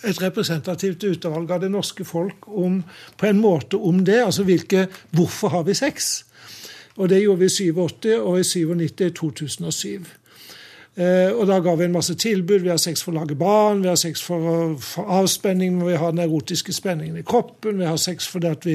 et 0.08 0.22
representativt 0.22 1.04
utvalg 1.04 1.50
av 1.50 1.60
det 1.62 1.70
norske 1.72 2.04
folk 2.04 2.48
om, 2.48 2.80
på 3.18 3.26
en 3.28 3.40
måte 3.40 3.76
om 3.76 4.04
det. 4.04 4.22
altså 4.24 4.46
hvilke, 4.48 4.86
Hvorfor 5.10 5.48
har 5.48 5.62
vi 5.62 5.74
sex? 5.74 6.24
Og 6.96 7.08
Det 7.08 7.22
gjorde 7.22 7.38
vi 7.38 7.44
i 7.44 7.72
87, 7.72 8.18
og 8.18 8.40
i 8.40 8.44
97 8.44 9.00
i 9.06 9.10
2007. 9.10 10.06
Eh, 10.98 11.30
og 11.30 11.46
Da 11.46 11.60
ga 11.62 11.74
vi 11.78 11.86
en 11.86 11.94
masse 11.94 12.14
tilbud. 12.18 12.64
Vi 12.64 12.72
har 12.72 12.80
sex 12.82 13.04
for 13.04 13.14
å 13.14 13.20
lage 13.20 13.36
barn, 13.38 13.84
vi 13.84 13.90
har 13.90 13.98
sex 13.98 14.22
for, 14.24 14.74
for 14.82 15.06
avspenning 15.20 15.78
vi 15.84 15.94
har 15.94 16.10
den 16.10 16.24
erotiske 16.24 16.74
spenningen 16.74 17.20
i 17.20 17.26
kroppen, 17.26 17.78
vi 17.78 17.86
har 17.86 18.00
sex 18.02 18.26
fordi 18.26 18.50
at 18.50 18.66
vi 18.66 18.74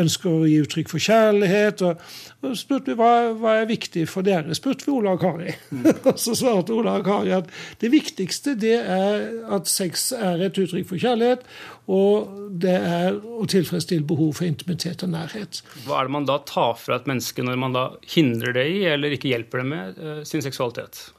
ønsker 0.00 0.30
å 0.32 0.46
gi 0.48 0.56
uttrykk 0.62 0.88
for 0.94 1.04
kjærlighet. 1.04 1.84
Og, 1.84 2.00
og 2.40 2.56
spurte 2.56 2.94
vi 2.94 2.98
hva, 2.98 3.12
hva 3.36 3.58
er 3.60 3.68
viktig 3.68 4.06
for 4.08 4.24
dere, 4.24 4.56
spurte 4.56 4.88
vi 4.88 4.94
Ola 4.96 5.12
og 5.18 5.20
Kari. 5.26 5.52
og 6.08 6.14
Så 6.16 6.38
svarte 6.40 6.72
Ola 6.72 6.96
og 7.02 7.04
Kari 7.08 7.36
at 7.36 7.52
det 7.82 7.92
viktigste 7.92 8.56
det 8.56 8.78
er 8.80 9.28
at 9.52 9.68
sex 9.68 10.08
er 10.16 10.46
et 10.48 10.56
uttrykk 10.56 10.88
for 10.88 11.04
kjærlighet, 11.04 11.44
og 11.88 12.32
det 12.64 12.78
er 12.78 13.12
å 13.16 13.44
tilfredsstille 13.48 14.08
behov 14.08 14.38
for 14.40 14.48
intimitet 14.48 15.04
og 15.04 15.12
nærhet. 15.12 15.60
Hva 15.84 16.00
er 16.00 16.08
det 16.08 16.16
man 16.16 16.28
da 16.28 16.40
tar 16.48 16.74
fra 16.80 16.96
et 16.96 17.08
menneske 17.08 17.44
når 17.44 17.60
man 17.60 17.76
da 17.76 17.86
hindrer 18.16 18.56
det 18.56 18.66
i, 18.72 18.82
eller 18.88 19.12
ikke 19.16 19.32
hjelper 19.34 19.64
det 19.64 19.68
med, 19.76 20.00
eh, 20.00 20.20
sin 20.28 20.44
seksualitet? 20.44 21.10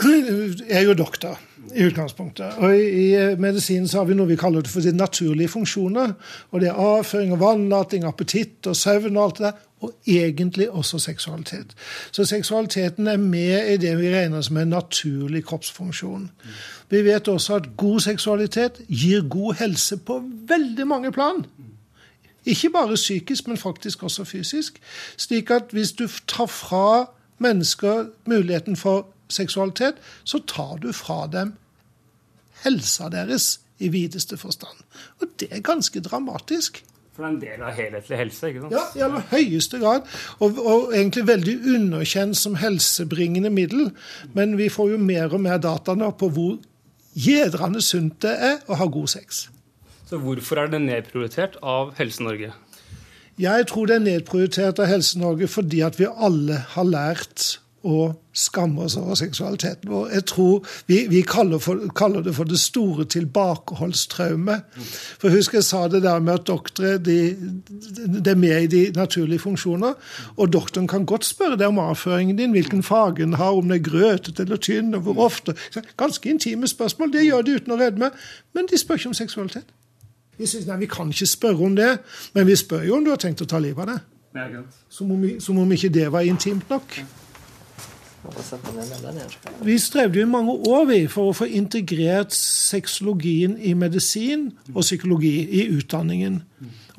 Jeg 0.70 0.76
er 0.80 0.86
jo 0.88 0.94
doktor 0.94 1.38
i 1.76 1.84
utgangspunktet. 1.86 2.58
Og 2.58 2.76
i, 2.76 2.84
i 3.12 3.36
medisin 3.38 3.88
så 3.88 4.00
har 4.00 4.08
vi 4.08 4.16
noe 4.18 4.30
vi 4.30 4.38
kaller 4.40 4.66
for 4.68 4.84
de 4.84 4.92
naturlige 4.96 5.52
funksjoner. 5.52 6.14
Og 6.50 6.62
det 6.62 6.70
er 6.70 6.78
avføring 6.80 7.34
og 7.36 7.42
vannlating, 7.42 8.06
appetitt 8.08 8.66
og 8.70 8.76
søvn 8.76 9.16
og 9.16 9.24
alt 9.24 9.38
det 9.38 9.46
der. 9.48 9.66
Og 9.80 9.92
egentlig 10.06 10.70
også 10.70 10.98
seksualitet. 10.98 11.72
Så 12.12 12.24
seksualiteten 12.28 13.06
er 13.06 13.16
med 13.16 13.72
i 13.72 13.76
det 13.80 13.94
vi 13.98 14.10
regner 14.12 14.42
som 14.44 14.58
en 14.60 14.74
naturlig 14.74 15.44
kroppsfunksjon. 15.48 16.30
Vi 16.90 17.04
vet 17.04 17.28
også 17.28 17.54
at 17.62 17.70
god 17.76 18.00
seksualitet 18.00 18.82
gir 18.88 19.24
god 19.28 19.54
helse 19.62 19.96
på 19.96 20.20
veldig 20.48 20.86
mange 20.86 21.12
plan. 21.12 21.46
Ikke 22.44 22.70
bare 22.70 22.94
psykisk, 22.94 23.48
men 23.48 23.56
faktisk 23.56 24.02
også 24.02 24.24
fysisk. 24.24 24.80
Slik 25.16 25.50
at 25.50 25.72
hvis 25.72 25.92
du 25.92 26.08
tar 26.28 26.46
fra 26.46 27.10
mennesker 27.38 28.04
muligheten 28.26 28.76
for 28.76 29.06
seksualitet, 29.32 29.98
så 30.24 30.42
tar 30.46 30.78
du 30.82 30.90
fra 30.96 31.24
dem 31.30 31.54
helsa 32.64 33.08
deres 33.12 33.58
i 33.80 33.88
videste 33.88 34.36
forstand. 34.36 34.84
Og 35.20 35.28
det 35.40 35.48
er 35.50 35.64
ganske 35.64 36.02
dramatisk. 36.04 36.82
For 37.16 37.24
det 37.24 37.28
er 37.28 37.32
en 37.34 37.40
del 37.42 37.62
av 37.66 37.76
helhetlig 37.76 38.18
helse, 38.20 38.48
ikke 38.50 38.64
sant? 38.64 38.74
Ja, 38.76 38.82
i 38.96 39.04
aller 39.04 39.24
høyeste 39.32 39.80
grad. 39.82 40.08
Og, 40.38 40.58
og 40.60 40.92
egentlig 40.94 41.26
veldig 41.28 41.56
underkjent 41.74 42.38
som 42.38 42.58
helsebringende 42.60 43.50
middel. 43.52 43.90
Men 44.36 44.56
vi 44.60 44.70
får 44.72 44.94
jo 44.94 45.00
mer 45.02 45.32
og 45.32 45.42
mer 45.44 45.60
data 45.62 45.96
nå 45.98 46.12
på 46.20 46.30
hvor 46.36 46.58
gjedrende 47.18 47.82
sunt 47.82 48.20
det 48.24 48.36
er 48.50 48.60
å 48.70 48.78
ha 48.78 48.86
god 48.86 49.10
sex. 49.16 49.48
Så 50.10 50.18
hvorfor 50.22 50.62
er 50.62 50.70
det 50.70 50.82
nedprioritert 50.84 51.58
av 51.62 51.94
Helse-Norge? 51.98 52.52
Jeg 53.40 53.66
tror 53.70 53.88
det 53.88 53.96
er 53.96 54.04
nedprioritert 54.04 54.80
av 54.82 54.90
Helse-Norge 54.90 55.48
fordi 55.48 55.82
at 55.86 55.98
vi 56.00 56.08
alle 56.10 56.60
har 56.74 56.88
lært 56.88 57.60
å 57.86 58.10
skamme 58.36 58.84
oss 58.84 58.96
over 59.00 59.16
seksualiteten 59.16 59.88
vår. 59.90 60.10
Jeg 60.12 60.24
tror 60.28 60.66
Vi, 60.86 61.06
vi 61.08 61.22
kaller, 61.22 61.58
for, 61.58 61.80
kaller, 61.96 62.22
det 62.22 62.34
for 62.34 62.44
det 62.44 62.58
store 62.60 63.04
tilbakeholdstraumet. 63.04 64.62
For 65.20 65.32
husk 65.32 65.54
jeg 65.54 65.64
sa 65.64 65.86
det 65.88 66.02
der 66.02 66.20
med 66.20 66.34
at 66.34 66.46
doktorer 66.46 66.98
de, 66.98 67.36
det 68.20 68.34
er 68.34 68.38
med 68.38 68.62
i 68.62 68.66
de 68.66 68.82
naturlige 68.96 69.38
funksjoner. 69.38 69.94
Og 70.36 70.52
doktoren 70.52 70.88
kan 70.88 71.06
godt 71.06 71.24
spørre 71.24 71.56
deg 71.56 71.72
om 71.72 71.80
avføringen 71.82 72.36
din, 72.38 72.52
hvilken 72.52 72.82
farge 72.82 73.24
den 73.24 73.38
har, 73.40 73.56
om 73.56 73.68
den 73.68 73.78
er 73.78 73.84
grøtete 73.84 74.42
eller 74.42 74.56
tynn, 74.56 74.94
og 74.94 75.00
hvor 75.00 75.24
ofte. 75.24 75.56
Ganske 75.96 76.30
intime 76.30 76.68
spørsmål. 76.68 77.12
Det 77.12 77.24
gjør 77.24 77.42
de 77.42 77.56
uten 77.60 77.72
å 77.72 77.80
rødme. 77.80 78.10
Men 78.54 78.68
de 78.70 78.78
spør 78.78 79.00
ikke 79.00 79.14
om 79.14 79.14
seksualitet. 79.14 79.72
Vi 80.38 80.46
synes, 80.46 80.66
nei, 80.66 80.78
vi 80.80 80.86
kan 80.88 81.08
ikke 81.12 81.26
spørre 81.26 81.64
om 81.66 81.74
det, 81.76 81.98
men 82.34 82.46
vi 82.46 82.56
spør 82.56 82.86
jo 82.88 82.96
om 82.96 83.04
du 83.04 83.10
har 83.12 83.20
tenkt 83.20 83.42
å 83.44 83.48
ta 83.48 83.58
livet 83.60 83.84
av 83.84 83.90
det. 83.92 83.98
Som 84.88 85.10
om, 85.12 85.24
som 85.42 85.58
om 85.58 85.72
ikke 85.72 85.90
det 85.92 86.06
var 86.12 86.24
intimt 86.24 86.70
nok. 86.70 86.94
Vi 89.64 89.78
strevde 89.80 90.20
jo 90.20 90.26
i 90.26 90.30
mange 90.30 90.52
år 90.68 90.84
vi, 90.90 90.98
for 91.08 91.30
å 91.30 91.36
få 91.36 91.48
integrert 91.48 92.34
sexologien 92.36 93.56
i 93.56 93.72
medisin 93.78 94.50
og 94.74 94.82
psykologi 94.84 95.34
i 95.60 95.66
utdanningen. 95.72 96.42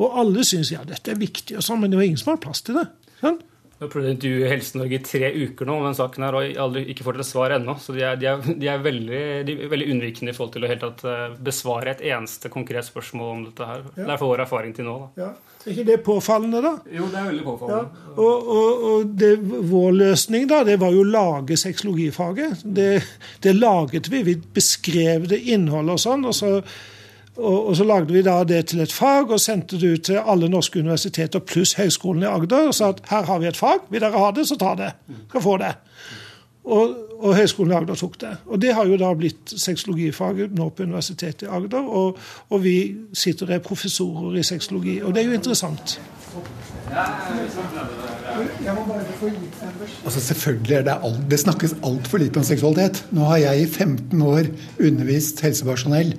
Og 0.01 0.17
alle 0.21 0.45
syntes 0.47 0.73
ja, 0.73 0.81
dette 0.87 1.13
er 1.13 1.21
viktig, 1.21 1.59
og 1.59 1.65
sånn, 1.65 1.83
men 1.83 1.93
det 1.93 1.99
var 1.99 2.07
ingen 2.09 2.21
som 2.21 2.33
hadde 2.33 2.45
plass 2.47 2.65
til 2.65 2.79
det. 2.79 2.87
Sånn? 3.21 3.37
Jeg 3.81 3.87
har 3.87 3.93
prøvd 3.95 4.05
å 4.05 4.09
intervjue 4.13 4.49
Helse-Norge 4.51 4.93
i 4.93 5.01
tre 5.01 5.29
uker 5.41 5.65
nå 5.65 5.75
om 5.79 5.85
den 5.87 5.95
saken 5.97 6.21
her, 6.21 6.35
og 6.37 6.57
aldri, 6.67 6.83
ikke 6.93 7.05
fått 7.07 7.17
et 7.23 7.25
svar 7.25 7.55
ennå. 7.55 7.73
Så 7.81 7.95
de 7.95 8.03
er, 8.05 8.19
de, 8.21 8.27
er, 8.29 8.43
de, 8.45 8.67
er 8.69 8.83
veldig, 8.85 9.21
de 9.47 9.55
er, 9.55 9.71
veldig, 9.71 9.87
unnvikende 9.95 10.29
i 10.29 10.37
forhold 10.37 10.51
til 10.53 10.67
å 10.67 10.69
helt 10.69 10.83
tatt 10.85 11.01
eh, 11.09 11.23
besvare 11.47 11.95
et 11.95 12.03
eneste 12.11 12.51
konkret 12.53 12.85
spørsmål 12.85 13.31
om 13.31 13.41
dette 13.47 13.71
her. 13.71 13.81
Ja. 13.95 14.03
Det 14.03 14.05
er 14.05 14.21
for 14.21 14.35
vår 14.35 14.45
erfaring 14.45 14.77
til 14.77 14.85
nå. 14.85 14.93
da. 15.01 15.23
Ja. 15.23 15.31
Er 15.65 15.73
ikke 15.73 15.87
det 15.89 15.97
påfallende, 16.05 16.61
da? 16.61 16.75
Jo, 16.93 17.09
det 17.09 17.23
er 17.23 17.27
veldig 17.31 17.47
påfallende. 17.49 18.05
Ja. 18.05 18.13
Og, 18.27 18.53
og, 18.59 18.85
og 18.91 19.17
det, 19.23 19.33
vår 19.73 19.97
løsning 19.97 20.45
da, 20.53 20.61
det 20.69 20.77
var 20.85 20.93
jo 20.93 21.01
å 21.01 21.11
lage 21.17 21.57
sexologifaget. 21.65 22.61
Det, 22.77 22.89
det 23.41 23.57
laget 23.57 24.13
vi. 24.13 24.21
Vi 24.29 24.37
beskrev 24.61 25.25
det 25.33 25.41
innholdet 25.57 25.97
og 25.97 26.05
sånn. 26.05 26.29
og 26.29 26.37
så 26.37 26.59
og, 27.41 27.67
og, 27.67 27.75
så 27.77 27.85
lagde 27.87 28.13
vi 28.13 28.21
da 28.25 28.39
det 28.47 28.65
til 28.71 28.81
et 28.83 28.93
fag 28.93 29.31
og 29.31 29.41
sendte 29.41 29.79
det 29.81 29.93
ut 29.93 30.03
til 30.09 30.21
alle 30.21 30.49
norske 30.49 30.79
universiteter 30.79 31.43
pluss 31.43 31.73
Høgskolen 31.79 32.23
i 32.23 32.29
Agder 32.29 32.69
og 32.69 32.75
sa 32.77 32.91
at 32.93 33.01
her 33.09 33.25
har 33.27 33.41
vi 33.41 33.49
et 33.49 33.57
fag, 33.57 33.87
vil 33.89 34.03
dere 34.03 34.21
ha 34.21 34.31
det, 34.35 34.47
så 34.47 34.57
ta 34.59 34.75
det. 34.77 34.91
Skal 35.29 35.45
få 35.45 35.57
det. 35.61 35.73
Og, 36.61 36.93
og 37.17 37.35
Høgskolen 37.35 37.73
i 37.73 37.75
Agder 37.79 37.97
tok 37.97 38.19
det. 38.21 38.35
Og 38.45 38.61
det 38.61 38.75
har 38.77 38.85
jo 38.85 38.97
da 39.01 39.09
blitt 39.17 39.53
sexologifaget 39.57 40.53
nå 40.57 40.69
på 40.69 40.85
Universitetet 40.85 41.47
i 41.47 41.49
Agder. 41.49 41.87
Og, 41.87 42.19
og 42.49 42.63
vi 42.63 42.75
sitter 43.17 43.49
og 43.49 43.55
er 43.57 43.63
professorer 43.65 44.37
i 44.37 44.45
sexologi, 44.45 44.99
og 45.01 45.15
det 45.15 45.23
er 45.23 45.31
jo 45.31 45.39
interessant. 45.39 45.97
Altså 50.05 50.21
Selvfølgelig 50.21 50.75
er 50.75 50.85
det 50.85 50.95
alt, 51.03 51.25
det 51.31 51.39
snakkes 51.39 51.75
altfor 51.83 52.21
lite 52.21 52.37
om 52.37 52.45
seksualitet. 52.45 53.05
Nå 53.11 53.25
har 53.25 53.37
jeg 53.37 53.61
i 53.61 53.65
15 53.65 54.21
år 54.21 54.49
undervist 54.79 55.41
helsepersonell 55.41 56.13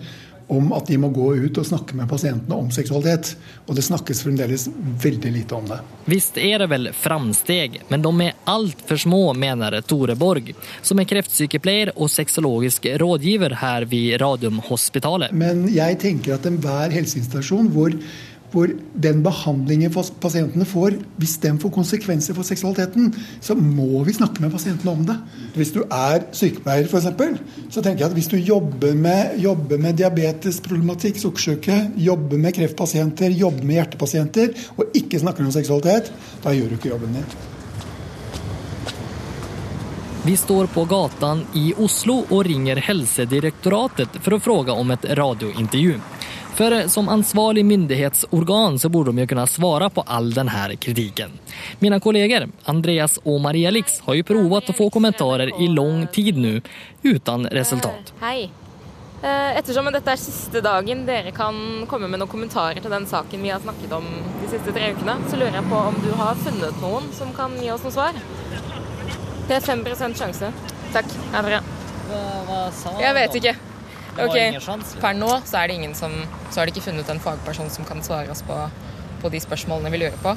om 0.52 0.72
at 0.76 0.86
de 0.86 0.98
må 1.00 1.08
gå 1.14 1.28
ut 1.46 1.58
og 1.58 1.66
snakke 1.66 1.96
med 1.96 2.10
pasientene 2.10 2.58
om 2.58 2.70
seksualitet. 2.74 3.34
Og 3.66 3.76
det 3.76 3.84
snakkes 3.86 4.22
fremdeles 4.24 4.68
veldig 5.02 5.32
lite 5.32 5.56
om 5.56 5.68
det. 5.70 5.78
Visst 6.10 6.38
er 6.40 6.62
det 6.62 6.68
vel 6.72 6.90
framsteg, 6.96 7.80
men 7.88 8.04
de 8.04 8.12
er 8.26 8.36
altfor 8.50 9.00
små, 9.00 9.22
mener 9.38 9.78
Tore 9.86 10.16
Borg, 10.18 10.52
som 10.82 11.00
er 11.00 11.08
kreftsykepleier 11.08 11.94
og 11.96 12.10
sexologisk 12.12 12.90
rådgiver 13.00 13.56
her 13.62 13.88
ved 13.88 14.20
Radiumhospitalet. 14.22 15.32
Men 15.32 15.64
jeg 15.72 16.00
tenker 16.02 16.36
at 16.36 16.48
enhver 16.48 16.92
helseinstitusjon 16.92 17.72
hvor 17.72 17.96
hvor 18.52 18.70
den 19.04 19.22
behandlingen 19.24 19.92
pasientene 20.20 20.66
får, 20.68 20.98
hvis 21.20 21.38
den 21.42 21.58
får 21.62 21.72
konsekvenser 21.74 22.36
for 22.36 22.46
seksualiteten, 22.46 23.12
så 23.40 23.56
må 23.56 24.02
vi 24.06 24.16
snakke 24.16 24.44
med 24.44 24.52
pasientene 24.52 24.92
om 24.92 25.06
det. 25.08 25.16
Hvis 25.56 25.72
du 25.74 25.80
er 25.86 26.26
sykepleier, 26.36 26.88
f.eks., 26.88 27.08
så 27.72 27.84
tenker 27.84 28.04
jeg 28.04 28.10
at 28.10 28.18
hvis 28.18 28.30
du 28.32 28.36
jobber 28.36 28.92
med, 28.98 29.38
jobber 29.42 29.80
med 29.80 29.96
diabetesproblematikk, 30.00 31.22
sukkersyke, 31.22 31.78
jobber 31.96 32.42
med 32.44 32.56
kreftpasienter, 32.58 33.32
jobber 33.32 33.64
med 33.64 33.80
hjertepasienter, 33.80 34.52
og 34.76 35.00
ikke 35.00 35.22
snakker 35.22 35.46
om 35.46 35.54
seksualitet, 35.54 36.12
da 36.44 36.54
gjør 36.56 36.72
du 36.72 36.78
ikke 36.80 36.92
jobben 36.92 37.18
din. 37.20 37.32
Vi 40.24 40.36
står 40.38 40.68
på 40.70 40.84
gatan 40.84 41.40
i 41.58 41.72
Oslo 41.82 42.20
og 42.28 42.44
ringer 42.46 42.78
Helsedirektoratet 42.78 44.20
for 44.22 44.36
å 44.36 44.38
spørre 44.38 44.76
om 44.78 44.92
et 44.94 45.08
radiointervju. 45.18 45.96
For 46.54 46.88
som 46.88 47.08
ansvarlig 47.08 47.64
myndighetsorgan 47.64 48.78
så 48.78 48.88
borde 48.88 49.10
de 49.10 49.18
ju 49.18 49.26
kunna 49.26 49.46
svara 49.46 49.90
på 49.90 50.00
all 50.00 50.34
den 50.34 50.48
här 50.48 50.74
kritiken. 50.74 51.30
Mina 51.78 52.00
kollegor 52.00 52.48
Andreas 52.64 53.18
og 53.24 53.40
Maria 53.40 53.70
Lix 53.70 54.00
har 54.00 54.14
jo 54.14 54.24
provat 54.24 54.68
å 54.68 54.76
få 54.76 54.90
kommentarer 54.90 55.52
i 55.64 55.68
lang 55.68 56.06
tid 56.12 56.36
nå, 56.36 56.60
uten 57.02 57.46
resultat. 57.46 58.12
Hei. 58.20 58.50
Eh, 59.22 59.56
ettersom 59.58 59.86
dette 59.94 60.10
er 60.12 60.18
siste 60.18 60.60
dagen 60.60 61.06
dere 61.06 61.30
kan 61.32 61.56
komme 61.88 62.08
med 62.10 62.20
noen 62.20 62.30
kommentarer 62.30 62.82
til 62.82 62.90
den 62.90 63.06
saken 63.06 63.42
vi 63.42 63.52
har 63.54 63.62
snakket 63.62 63.92
om 63.94 64.08
de 64.42 64.48
siste 64.50 64.74
tre 64.74 64.92
ukene, 64.92 65.16
så 65.30 65.38
lurer 65.38 65.60
jeg 65.60 65.68
på 65.70 65.82
om 65.88 66.00
du 66.04 66.10
har 66.18 66.40
funnet 66.42 66.80
noen 66.82 67.06
som 67.16 67.30
kan 67.36 67.54
gi 67.62 67.70
oss 67.70 67.86
noen 67.86 67.96
svar? 67.96 68.18
Det 69.48 69.56
er 69.56 69.68
5 69.72 70.14
sjanse. 70.18 70.52
Takk. 70.92 71.20
Ha 71.32 71.42
det 71.42 71.54
bra. 71.54 71.62
Jeg 73.00 73.14
vet 73.14 73.38
ikke. 73.40 73.71
Det 74.16 74.26
var 74.28 74.74
Ok, 74.76 74.96
Per 75.00 75.14
nå 75.16 75.30
så 75.48 75.62
er 75.62 75.70
det 75.70 75.78
ingen 75.78 75.94
som 75.96 76.12
Så 76.50 76.60
har 76.60 76.66
de 76.68 76.74
ikke 76.74 76.84
funnet 76.90 77.08
en 77.08 77.20
fagperson 77.22 77.70
som 77.72 77.86
kan 77.88 78.02
svare 78.04 78.30
oss 78.30 78.42
på, 78.44 78.58
på 79.22 79.30
de 79.32 79.40
spørsmålene 79.40 79.92
vi 79.94 80.02
lurer 80.04 80.18
på. 80.22 80.36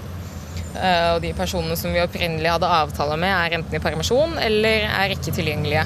Uh, 0.76 1.16
og 1.16 1.22
de 1.24 1.32
personene 1.36 1.76
som 1.80 1.94
vi 1.96 2.04
opprinnelig 2.04 2.52
hadde 2.52 2.72
avtale 2.78 3.16
med, 3.20 3.32
er 3.32 3.58
enten 3.60 3.76
i 3.78 3.84
permisjon 3.84 4.36
eller 4.44 4.88
er 4.88 5.16
ikke 5.16 5.36
tilgjengelige. 5.36 5.86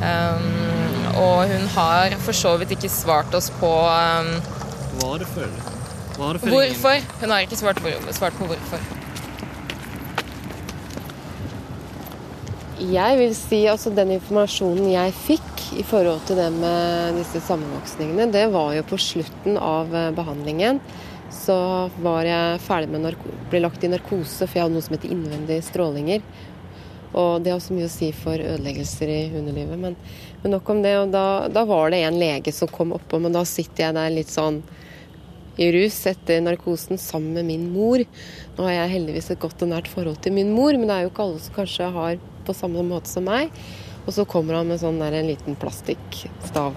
Um, 0.00 1.14
og 1.20 1.48
hun 1.48 1.68
har 1.76 2.16
for 2.24 2.36
så 2.36 2.56
vidt 2.60 2.74
ikke 2.76 2.90
svart 2.92 3.34
oss 3.36 3.50
på 3.60 3.70
um, 3.70 4.34
Varför? 5.00 5.48
Varför 6.18 6.50
hvorfor. 6.50 7.00
Hun 7.20 7.30
har 7.30 7.40
ikke 7.40 7.56
svart, 7.56 7.80
svart 8.10 8.36
på 8.38 8.46
hvorfor. 8.46 9.03
Jeg 12.84 13.16
vil 13.16 13.32
si 13.36 13.62
altså 13.70 13.92
den 13.94 14.10
informasjonen 14.16 14.90
jeg 14.90 15.12
fikk 15.16 15.60
i 15.78 15.84
forhold 15.86 16.24
til 16.28 16.36
det 16.36 16.50
med 16.52 17.16
disse 17.16 17.40
sammenvoksningene, 17.46 18.26
det 18.34 18.48
var 18.52 18.74
jo 18.76 18.82
på 18.90 18.98
slutten 19.00 19.56
av 19.56 19.94
eh, 19.94 20.10
behandlingen. 20.16 20.80
Så 21.32 21.54
var 22.04 22.26
jeg 22.28 22.60
ferdig 22.62 22.90
med 22.92 23.14
ble 23.50 23.62
lagt 23.62 23.86
i 23.86 23.90
narkose, 23.90 24.44
for 24.44 24.58
jeg 24.58 24.66
hadde 24.66 24.76
noe 24.76 24.84
som 24.84 24.96
heter 24.96 25.14
innvendige 25.14 25.64
strålinger. 25.64 26.26
Og 27.14 27.40
det 27.42 27.54
har 27.54 27.60
også 27.60 27.76
mye 27.76 27.88
å 27.88 27.94
si 27.94 28.10
for 28.16 28.42
ødeleggelser 28.42 29.12
i 29.14 29.20
hundelivet. 29.32 29.80
Men, 29.80 29.96
men 30.42 30.56
nok 30.56 30.74
om 30.74 30.82
det. 30.84 30.96
Og 31.00 31.14
da, 31.14 31.26
da 31.48 31.64
var 31.68 31.94
det 31.94 32.02
en 32.04 32.20
lege 32.20 32.52
som 32.52 32.70
kom 32.70 32.92
oppå, 32.96 33.22
men 33.22 33.34
da 33.34 33.46
sitter 33.48 33.86
jeg 33.86 33.96
der 33.96 34.12
litt 34.18 34.34
sånn 34.34 34.60
i 35.56 35.70
rus 35.70 36.00
etter 36.10 36.42
narkosen 36.42 36.98
sammen 36.98 37.38
med 37.38 37.48
min 37.48 37.66
mor. 37.72 38.02
Nå 38.58 38.68
har 38.68 38.80
jeg 38.80 38.94
heldigvis 38.98 39.30
et 39.32 39.42
godt 39.42 39.62
og 39.62 39.72
nært 39.72 39.90
forhold 39.90 40.20
til 40.26 40.34
min 40.36 40.52
mor, 40.52 40.74
men 40.74 40.90
det 40.90 40.98
er 40.98 41.06
jo 41.06 41.14
ikke 41.14 41.28
alle 41.28 41.42
som 41.46 41.60
kanskje 41.62 41.90
har 41.94 42.22
på 42.44 42.56
samme 42.56 42.84
måte 42.86 43.10
som 43.10 43.26
meg. 43.28 43.54
Og 44.04 44.12
så 44.16 44.26
kommer 44.28 44.58
han 44.58 44.68
med 44.68 44.82
sånn 44.82 45.00
der, 45.00 45.16
en 45.16 45.30
liten 45.30 45.56
plastikkstav. 45.60 46.76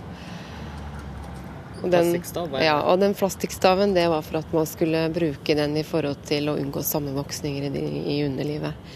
Og 1.77 1.91
den, 1.93 2.15
ja, 2.63 2.79
og 2.89 2.97
den 3.03 3.13
plastikkstaven 3.13 3.91
det 3.93 4.07
var 4.09 4.23
for 4.25 4.39
at 4.39 4.53
man 4.55 4.65
skulle 4.65 5.03
bruke 5.13 5.53
den 5.57 5.75
i 5.77 5.83
forhold 5.85 6.23
til 6.25 6.49
å 6.49 6.55
unngå 6.57 6.81
sammenvoksninger 6.81 7.67
i, 7.69 7.83
i 8.15 8.21
underlivet. 8.25 8.95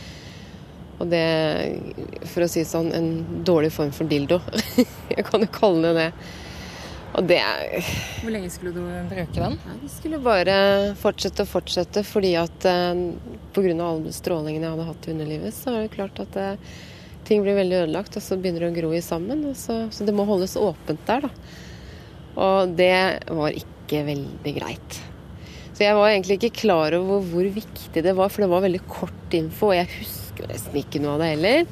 Og 1.02 1.10
det, 1.10 1.26
for 2.30 2.46
å 2.46 2.50
si 2.50 2.64
sånn, 2.66 2.92
en 2.94 3.12
dårlig 3.46 3.72
form 3.74 3.94
for 3.94 4.10
dildo. 4.10 4.40
Jeg 5.16 5.26
kan 5.28 5.46
jo 5.46 5.52
kalle 5.54 5.92
det 5.92 6.08
det. 6.08 6.10
Og 7.12 7.28
det 7.28 7.42
Hvor 8.22 8.32
lenge 8.32 8.50
skulle 8.54 8.72
du 8.76 8.84
bruke 9.12 9.36
den? 9.36 9.58
Jeg 9.84 9.92
skulle 9.92 10.22
bare 10.24 10.56
fortsette 11.00 11.44
og 11.44 11.52
fortsette, 11.52 12.06
fordi 12.08 12.36
at 12.40 12.68
eh, 12.70 13.02
pga. 13.52 13.76
alle 13.76 14.14
strålingene 14.16 14.68
jeg 14.68 14.76
hadde 14.76 14.88
hatt 14.88 15.08
i 15.08 15.14
underlivet, 15.16 15.56
så 15.56 15.76
er 15.76 15.84
det 15.84 15.96
klart 15.98 16.22
at 16.24 16.40
eh, 16.40 16.72
ting 17.28 17.44
blir 17.44 17.60
veldig 17.60 17.82
ødelagt, 17.84 18.16
og 18.16 18.24
så 18.24 18.40
begynner 18.40 18.66
det 18.66 18.72
å 18.72 18.78
gro 18.80 18.94
i 18.96 19.04
sammen. 19.04 19.44
Så, 19.60 19.84
så 19.92 20.08
det 20.08 20.16
må 20.16 20.26
holdes 20.30 20.56
åpent 20.60 21.04
der, 21.10 21.28
da. 21.28 21.60
Og 22.42 22.76
det 22.80 22.96
var 23.28 23.60
ikke 23.60 24.06
veldig 24.08 24.56
greit. 24.56 25.02
Så 25.76 25.84
jeg 25.84 25.98
var 25.98 26.12
egentlig 26.12 26.38
ikke 26.40 26.62
klar 26.64 26.96
over 26.96 27.24
hvor 27.28 27.48
viktig 27.60 28.04
det 28.06 28.16
var, 28.16 28.32
for 28.32 28.46
det 28.46 28.52
var 28.54 28.64
veldig 28.64 28.84
kort 28.88 29.36
info, 29.36 29.72
og 29.72 29.80
jeg 29.82 29.92
husker 29.98 30.48
nesten 30.52 30.80
ikke 30.80 31.04
noe 31.04 31.18
av 31.18 31.24
det 31.26 31.32
heller. 31.36 31.72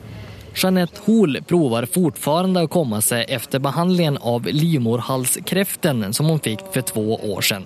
Jeanette 0.64 1.02
Hoel 1.06 1.44
provar 1.48 1.86
fortfarande 1.86 2.62
att 2.62 2.70
komma 2.70 3.02
sig 3.02 3.26
efter 3.30 3.60
behandlingen 3.60 4.18
av 4.18 4.46
livmoderhalskräften 4.46 6.14
som 6.14 6.26
hon 6.26 6.40
fick 6.40 6.60
för 6.74 6.82
två 6.82 7.16
år 7.16 7.42
sedan. 7.42 7.64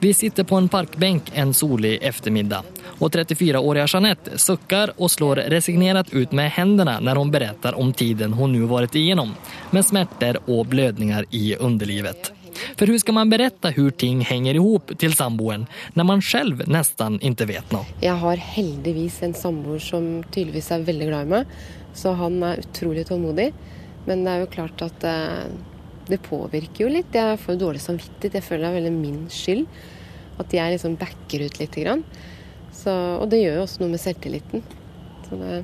Vi 0.00 0.14
sitter 0.14 0.44
på 0.44 0.56
en 0.56 0.68
parkbänk 0.68 1.22
en 1.34 1.54
solig 1.54 1.98
eftermiddag 2.02 2.62
och 2.98 3.10
34-åriga 3.10 3.86
Jeanette 3.88 4.38
suckar 4.38 4.92
och 4.96 5.10
slår 5.10 5.36
resignerat 5.36 6.12
ut 6.12 6.32
med 6.32 6.50
händerna 6.50 7.00
när 7.00 7.16
hon 7.16 7.30
berättar 7.30 7.74
om 7.74 7.92
tiden 7.92 8.32
hon 8.32 8.52
nu 8.52 8.60
varit 8.60 8.94
igenom 8.94 9.34
med 9.70 9.84
smärtor 9.84 10.38
och 10.46 10.66
blödningar 10.66 11.24
i 11.30 11.56
underlivet. 11.56 12.32
För 12.76 12.86
hur 12.86 12.98
ska 12.98 13.12
man 13.12 13.30
berätta 13.30 13.68
hur 13.68 13.90
ting 13.90 14.20
hänger 14.20 14.54
ihop 14.54 14.98
till 14.98 15.14
samboen 15.14 15.66
när 15.92 16.04
man 16.04 16.22
själv 16.22 16.68
nästan 16.68 17.20
inte 17.20 17.44
vet 17.44 17.72
något? 17.72 17.86
Jeg 18.00 18.12
har 18.12 18.36
heldigvis 18.36 19.22
en 19.22 19.34
samboer 19.34 19.78
som 19.78 20.24
tydeligvis 20.30 20.70
er 20.70 20.78
veldig 20.78 21.08
glad 21.08 21.26
i 21.26 21.30
meg, 21.30 21.46
så 21.96 22.12
han 22.18 22.38
er 22.44 22.62
utrolig 22.62 23.06
tålmodig. 23.08 23.50
Men 24.06 24.22
det 24.22 24.32
er 24.32 24.44
jo 24.44 24.52
klart 24.52 24.82
at 24.84 25.06
eh, 25.08 25.48
det 26.06 26.22
påvirker 26.26 26.84
jo 26.84 26.92
litt. 26.92 27.14
Jeg 27.16 27.40
får 27.42 27.58
dårlig 27.60 27.82
samvittighet. 27.82 28.38
Jeg 28.38 28.46
føler 28.46 28.66
det 28.66 28.70
er 28.70 28.78
veldig 28.80 28.94
min 28.96 29.22
skyld 29.32 29.64
at 30.42 30.52
jeg 30.52 30.74
liksom 30.74 30.98
backer 31.00 31.46
ut 31.46 31.60
litt. 31.60 31.78
Grann. 31.80 32.04
Så, 32.76 32.92
og 32.92 33.30
det 33.32 33.40
gjør 33.40 33.58
jo 33.58 33.64
også 33.64 33.82
noe 33.82 33.94
med 33.94 34.02
selvtilliten. 34.02 34.64
Det, 35.26 35.62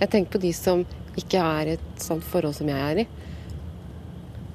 jeg 0.00 0.12
tenker 0.12 0.32
på 0.34 0.42
de 0.42 0.52
som 0.56 0.82
ikke 1.16 1.40
er 1.40 1.68
i 1.68 1.76
et 1.76 2.02
sånt 2.02 2.24
forhold 2.26 2.56
som 2.56 2.68
jeg 2.72 2.80
er 2.80 3.04
i. 3.04 3.06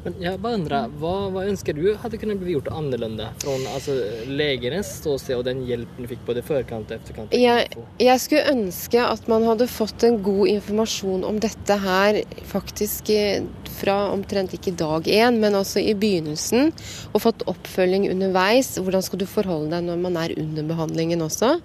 Men 0.03 0.15
jag 0.19 0.39
bara 0.39 0.53
undrar, 0.53 0.87
vad, 0.87 1.31
vad 1.31 1.47
önskar 1.47 1.73
du 1.73 1.95
hade 1.95 2.17
kunnat 2.17 2.37
bli 2.37 2.51
gjort 2.51 2.67
annorlunda 2.67 3.29
från 3.37 3.67
alltså, 3.73 3.91
lägerens 4.25 4.97
ståsted 4.97 5.37
og 5.37 5.43
den 5.45 5.61
hjelpen 5.67 6.01
du 6.01 6.09
fikk 6.09 6.23
både 6.25 6.41
förkant 6.41 6.89
og 6.89 6.97
efterkant? 6.97 7.35
Jeg, 7.37 7.67
jeg 8.01 8.21
skulle 8.23 8.49
ønske 8.49 9.03
at 9.05 9.27
man 9.29 9.45
hadde 9.45 9.67
fått 9.69 10.03
en 10.07 10.17
god 10.25 10.49
informasjon 10.55 11.25
om 11.27 11.37
dette 11.43 11.77
her 11.83 12.17
faktisk 12.49 13.11
eh, 13.13 13.43
fra 13.77 13.97
omtrent 14.13 14.55
ikke 14.57 14.73
dag 14.79 15.05
én, 15.05 15.37
men 15.41 15.55
altså 15.57 15.81
i 15.81 15.93
begynnelsen. 15.93 16.71
Og 17.13 17.21
fått 17.27 17.45
oppfølging 17.49 18.09
underveis. 18.09 18.75
Hvordan 18.81 19.05
skal 19.05 19.21
du 19.21 19.27
forholde 19.29 19.75
deg 19.75 19.85
når 19.85 20.01
man 20.01 20.17
er 20.21 20.33
under 20.41 20.65
behandlingen 20.73 21.21
også? 21.25 21.59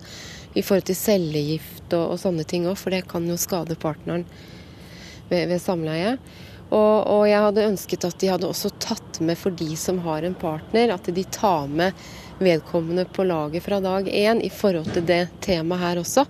I 0.57 0.64
forhold 0.64 0.88
til 0.88 0.99
cellegift 0.99 1.88
og, 1.96 2.12
og 2.14 2.20
sånne 2.20 2.44
ting 2.49 2.68
òg, 2.68 2.77
for 2.81 2.92
det 2.92 3.07
kan 3.09 3.25
jo 3.29 3.37
skade 3.40 3.77
partneren 3.81 4.25
ved, 5.31 5.49
ved 5.49 5.61
samleie. 5.61 6.18
Og, 6.66 7.07
og 7.07 7.24
jeg 7.31 7.42
hadde 7.44 7.66
ønsket 7.68 8.07
at 8.09 8.18
de 8.18 8.31
hadde 8.33 8.48
også 8.50 8.72
tatt 8.83 9.20
med 9.22 9.38
for 9.38 9.55
de 9.55 9.76
som 9.79 10.00
har 10.02 10.26
en 10.26 10.35
partner, 10.35 10.94
at 10.94 11.07
de 11.14 11.24
tar 11.31 11.68
med 11.70 11.94
vedkommende 12.42 13.07
på 13.14 13.24
laget 13.24 13.64
fra 13.64 13.81
dag 13.81 14.09
én 14.11 14.42
i 14.44 14.50
forhold 14.52 14.90
til 14.92 15.07
det 15.07 15.22
temaet 15.44 15.85
her 15.85 16.02
også. 16.02 16.26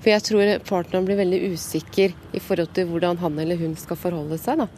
For 0.00 0.12
jeg 0.14 0.24
tror 0.24 0.54
partneren 0.64 1.06
blir 1.06 1.20
veldig 1.20 1.52
usikker 1.52 2.14
i 2.32 2.40
forhold 2.40 2.72
til 2.76 2.88
hvordan 2.88 3.20
han 3.20 3.38
eller 3.38 3.60
hun 3.60 3.76
skal 3.76 4.00
forholde 4.00 4.40
seg. 4.40 4.64
da. 4.64 4.68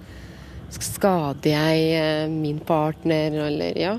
Skader 0.72 1.52
jeg 1.52 1.88
eh, 2.00 2.28
min 2.32 2.58
partner, 2.66 3.38
eller 3.46 3.78
ja. 3.78 3.96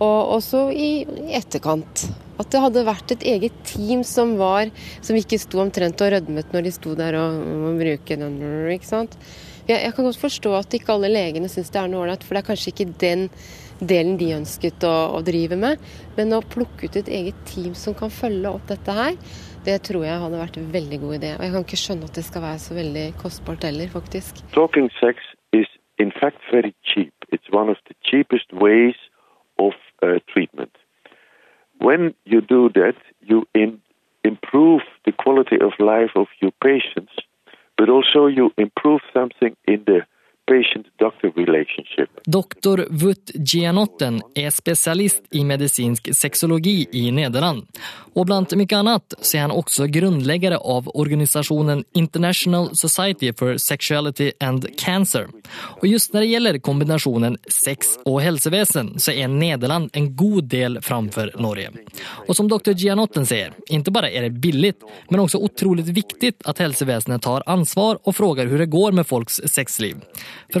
Og 0.00 0.36
også 0.38 0.70
i 0.72 1.04
etterkant. 1.36 2.06
At 2.40 2.48
det 2.50 2.62
hadde 2.64 2.86
vært 2.88 3.12
et 3.14 3.26
eget 3.30 3.58
team 3.62 4.00
som 4.02 4.32
var 4.40 4.66
Som 4.98 5.14
ikke 5.14 5.38
sto 5.38 5.60
omtrent 5.62 6.00
og 6.02 6.08
rødmet 6.10 6.48
når 6.50 6.64
de 6.66 6.72
sto 6.74 6.96
der 6.98 7.14
og 7.20 7.36
må 7.36 7.74
bruke 7.78 8.16
den. 8.18 8.40
ikke 8.74 8.88
sant? 8.88 9.14
Jeg, 9.64 9.80
jeg 9.80 9.94
kan 9.96 10.04
godt 10.04 10.20
forstå 10.20 10.54
at 10.58 10.74
ikke 10.76 10.92
alle 10.92 11.08
legene 11.12 11.48
syns 11.48 11.72
det 11.72 11.80
er 11.80 11.88
noe 11.88 12.04
ålreit, 12.04 12.24
for 12.24 12.36
det 12.36 12.42
er 12.42 12.48
kanskje 12.50 12.72
ikke 12.74 12.90
den 13.00 13.28
delen 13.80 14.18
de 14.20 14.34
ønsket 14.36 14.84
å, 14.86 14.94
å 15.16 15.22
drive 15.24 15.56
med. 15.60 15.80
Men 16.18 16.36
å 16.36 16.42
plukke 16.44 16.88
ut 16.88 16.98
et 17.00 17.08
eget 17.08 17.38
team 17.48 17.72
som 17.78 17.96
kan 17.96 18.12
følge 18.12 18.52
opp 18.52 18.68
dette 18.68 18.96
her, 18.96 19.16
det 19.64 19.78
tror 19.88 20.04
jeg 20.04 20.20
hadde 20.20 20.42
vært 20.42 20.58
en 20.60 20.68
veldig 20.74 21.00
god 21.00 21.16
idé. 21.16 21.32
Og 21.38 21.46
jeg 21.46 21.54
kan 21.54 21.66
ikke 21.66 21.80
skjønne 21.80 22.10
at 22.10 22.18
det 22.18 22.26
skal 22.26 22.44
være 22.44 22.60
så 22.66 22.76
veldig 22.76 23.06
kostbart 23.22 23.64
heller, 23.64 23.88
faktisk. 23.94 24.44
Talking 24.52 24.90
sex 25.00 25.24
is 25.56 25.68
in 25.98 26.12
fact 26.12 26.44
very 26.52 26.74
cheap. 26.84 27.14
It's 27.32 27.48
one 27.50 27.72
of 27.72 27.80
the 27.88 27.96
cheapest 28.04 28.52
ways 28.52 28.98
of 29.58 29.72
uh, 30.02 30.20
treatment. 30.28 30.76
When 31.80 32.14
you 32.24 32.40
do 32.40 32.68
that, 32.76 33.00
you 33.20 33.44
in, 33.54 33.80
improve 34.24 34.82
the 35.06 35.12
quality 35.12 35.56
of 35.56 35.72
life 35.80 36.12
of 36.14 36.28
your 36.40 36.52
patients, 36.60 37.12
also 37.94 38.26
you 38.26 38.52
improve 38.58 39.00
something 39.12 39.56
in 39.66 39.84
the 39.86 40.00
patient-doctor 40.48 40.93
Dr. 42.26 42.84
Wut 42.90 43.32
Gianotten 43.34 44.20
er 44.34 44.50
spesialist 44.50 45.22
i 45.30 45.44
medicinsk 45.44 46.08
sexologi 46.14 46.86
i 46.92 47.10
Nederland. 47.14 47.64
Og 48.14 48.28
blant 48.28 48.54
mye 48.54 48.78
annet 48.78 49.16
så 49.20 49.36
er 49.36 49.44
han 49.46 49.54
også 49.54 49.88
grunnlegger 49.92 50.56
av 50.56 50.88
organisationen 50.94 51.82
International 51.98 52.70
Society 52.78 53.32
for 53.36 53.58
Sexuality 53.58 54.30
and 54.40 54.68
Cancer. 54.78 55.28
Og 55.82 55.88
just 55.88 56.14
når 56.14 56.24
det 56.24 56.30
gjelder 56.30 56.60
kombinationen 56.64 57.38
sex 57.50 57.96
og 58.06 58.20
helsevesen, 58.24 58.94
så 59.02 59.12
er 59.12 59.32
Nederland 59.32 59.90
en 59.92 60.10
god 60.16 60.48
del 60.52 60.78
framfor 60.84 61.34
Norge. 61.42 61.72
Og 62.28 62.36
som 62.38 62.48
doktor 62.48 62.78
Gianotten 62.78 63.26
sier, 63.26 63.54
ikke 63.68 63.94
bare 63.94 64.12
er 64.14 64.28
det 64.28 64.40
billig, 64.42 64.74
men 65.10 65.24
også 65.24 65.42
utrolig 65.44 65.86
viktig 65.90 66.34
at 66.46 66.62
helsevesenet 66.62 67.24
tar 67.24 67.44
ansvar 67.50 67.98
og 68.04 68.14
frågar 68.14 68.46
hvordan 68.46 68.64
det 68.64 68.72
går 68.72 68.92
med 68.92 69.06
folks 69.06 69.40
sexliv. 69.44 69.96
För 70.52 70.60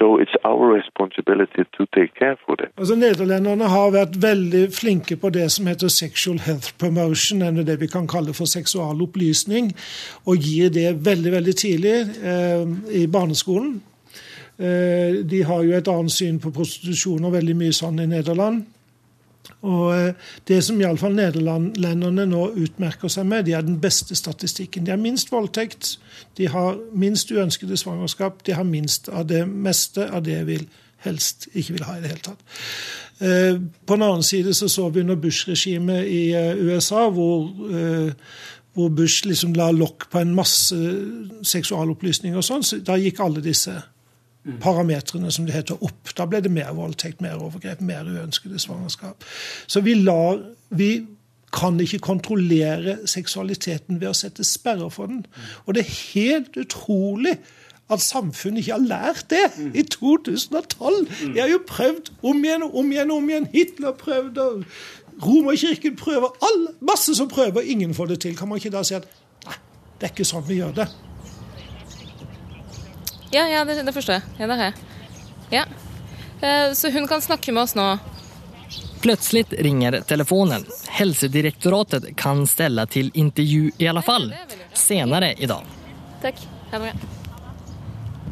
So. 0.00 0.16
Altså 2.76 2.96
Nederlenderne 2.96 3.68
har 3.68 3.90
vært 3.92 4.16
veldig 4.22 4.62
flinke 4.72 5.16
på 5.20 5.30
det 5.34 5.50
som 5.52 5.68
heter 5.68 5.92
sexual 5.92 6.40
health 6.40 6.72
promotion, 6.80 7.42
eller 7.42 7.66
det 7.68 7.76
vi 7.82 7.88
kan 7.90 8.08
kalle 8.08 8.32
for 8.32 8.48
seksualopplysning, 8.48 9.74
og 10.24 10.36
gir 10.40 10.72
det 10.72 11.04
veldig 11.04 11.32
veldig 11.36 11.56
tidlig 11.56 11.94
eh, 12.24 12.64
i 13.02 13.06
barneskolen. 13.12 13.82
Eh, 14.56 15.20
de 15.24 15.44
har 15.44 15.62
jo 15.64 15.76
et 15.76 15.88
annet 15.88 16.12
syn 16.12 16.40
på 16.40 16.52
prostitusjon 16.56 17.24
og 17.24 17.36
veldig 17.36 17.56
mye 17.60 17.76
sånn 17.76 18.00
i 18.00 18.08
Nederland. 18.08 18.64
Og 19.62 19.96
eh, 19.96 20.14
Det 20.48 20.62
som 20.64 20.80
iallfall 20.80 21.14
nederlenderne 21.16 22.26
nå 22.28 22.44
utmerker 22.56 23.12
seg 23.12 23.26
med, 23.28 23.44
de 23.44 23.54
er 23.56 23.64
den 23.66 23.80
beste 23.80 24.16
statistikken. 24.16 24.86
De 24.86 24.94
har 24.94 25.00
minst 25.00 25.32
voldtekt, 25.32 25.98
de 26.38 26.48
har 26.48 26.78
minst 26.92 27.30
uønskede 27.30 27.76
svangerskap, 27.76 28.44
de 28.46 28.56
har 28.56 28.64
minst 28.64 29.08
av 29.08 29.28
det 29.28 29.44
meste 29.48 30.08
av 30.08 30.24
det 30.24 30.38
jeg 30.38 30.48
vil 30.48 30.68
helst 31.04 31.48
ikke 31.54 31.78
vil 31.78 31.84
ha 31.88 31.96
i 31.96 32.00
det 32.02 32.12
hele 32.12 32.24
tatt. 32.24 32.56
Eh, 33.20 33.60
på 33.86 33.96
den 33.96 34.06
annen 34.08 34.24
side 34.24 34.54
så 34.56 34.68
så 34.68 34.88
vi 34.88 35.00
under 35.00 35.16
Bush-regimet 35.20 36.08
i 36.08 36.22
eh, 36.36 36.56
USA, 36.56 37.08
hvor, 37.10 37.48
hvor 38.74 38.88
Bush 38.88 39.26
liksom 39.26 39.54
la 39.56 39.70
lokk 39.72 40.10
på 40.10 40.20
en 40.20 40.34
masse 40.34 40.76
seksualopplysninger 41.42 42.36
og 42.36 42.44
sånn, 42.44 42.64
så 42.64 42.80
da 42.84 42.96
gikk 43.00 43.20
alle 43.20 43.44
disse 43.44 43.76
parametrene, 44.60 45.30
som 45.32 45.46
det 45.46 45.54
heter, 45.54 45.78
opp. 45.84 46.12
Da 46.16 46.26
ble 46.26 46.40
det 46.44 46.52
mer 46.52 46.72
voldtekt, 46.76 47.20
mer 47.20 47.40
overgrep, 47.40 47.80
mer 47.84 48.08
uønskede 48.08 48.58
svangerskap. 48.58 49.24
Så 49.66 49.80
vi 49.84 49.94
lar 49.94 50.40
vi 50.70 51.06
kan 51.52 51.80
ikke 51.82 51.98
kontrollere 51.98 53.00
seksualiteten 53.10 53.98
ved 54.00 54.12
å 54.12 54.14
sette 54.14 54.46
sperrer 54.46 54.90
for 54.94 55.10
den. 55.10 55.24
Og 55.66 55.74
det 55.74 55.82
er 55.82 55.96
helt 56.14 56.56
utrolig 56.60 57.34
at 57.90 58.02
samfunnet 58.04 58.62
ikke 58.62 58.76
har 58.76 58.86
lært 58.86 59.24
det 59.32 59.74
i 59.74 59.82
2012. 59.82 61.00
De 61.34 61.40
har 61.40 61.50
jo 61.50 61.58
prøvd 61.66 62.12
om 62.22 62.44
igjen 62.44 62.62
og 62.62 62.76
om 62.78 62.92
igjen 62.94 63.10
og 63.10 63.18
om 63.18 63.30
igjen. 63.32 63.48
Hitler 63.50 63.96
prøvde, 63.98 64.46
og 64.46 64.64
Romerkirken 65.26 65.96
prøver, 65.98 66.30
All, 66.46 66.68
masse 66.80 67.14
som 67.18 67.28
prøver, 67.28 67.60
ingen 67.60 67.94
får 67.94 68.14
det 68.14 68.20
til. 68.20 68.36
Kan 68.38 68.48
man 68.48 68.62
ikke 68.62 68.70
da 68.76 68.84
si 68.86 68.94
at 68.94 69.08
nei, 69.46 69.58
det 69.98 70.06
er 70.06 70.14
ikke 70.14 70.28
sånn 70.30 70.46
vi 70.46 70.62
gjør 70.62 70.76
det? 70.78 70.86
Ja, 73.30 73.48
ja 73.48 73.64
det, 73.64 73.82
det, 73.82 73.92
forstår 73.94 74.18
jeg. 74.18 74.22
Ja, 74.38 74.46
det 74.46 74.56
har 74.58 74.64
jeg. 74.64 74.74
Ja. 75.50 75.64
Eh, 76.40 76.72
så 76.72 76.90
hun 76.90 77.08
kan 77.08 77.22
snakke 77.22 77.52
med 77.52 77.62
oss 77.62 77.74
nå? 77.78 77.86
Plutselig 79.00 79.46
ringer 79.50 80.00
telefonen. 80.00 80.66
Helsedirektoratet 80.88 82.10
kan 82.16 82.46
stelle 82.46 82.86
til 82.86 83.10
intervju 83.14 83.70
i 83.78 83.88
alle 83.88 84.02
fall. 84.02 84.32
Senere 84.72 85.32
i 85.38 85.48
dag. 85.50 85.64
Takk. 86.22 86.42
Ha 86.70 86.78
det 86.78 86.90
bra. 86.90 87.08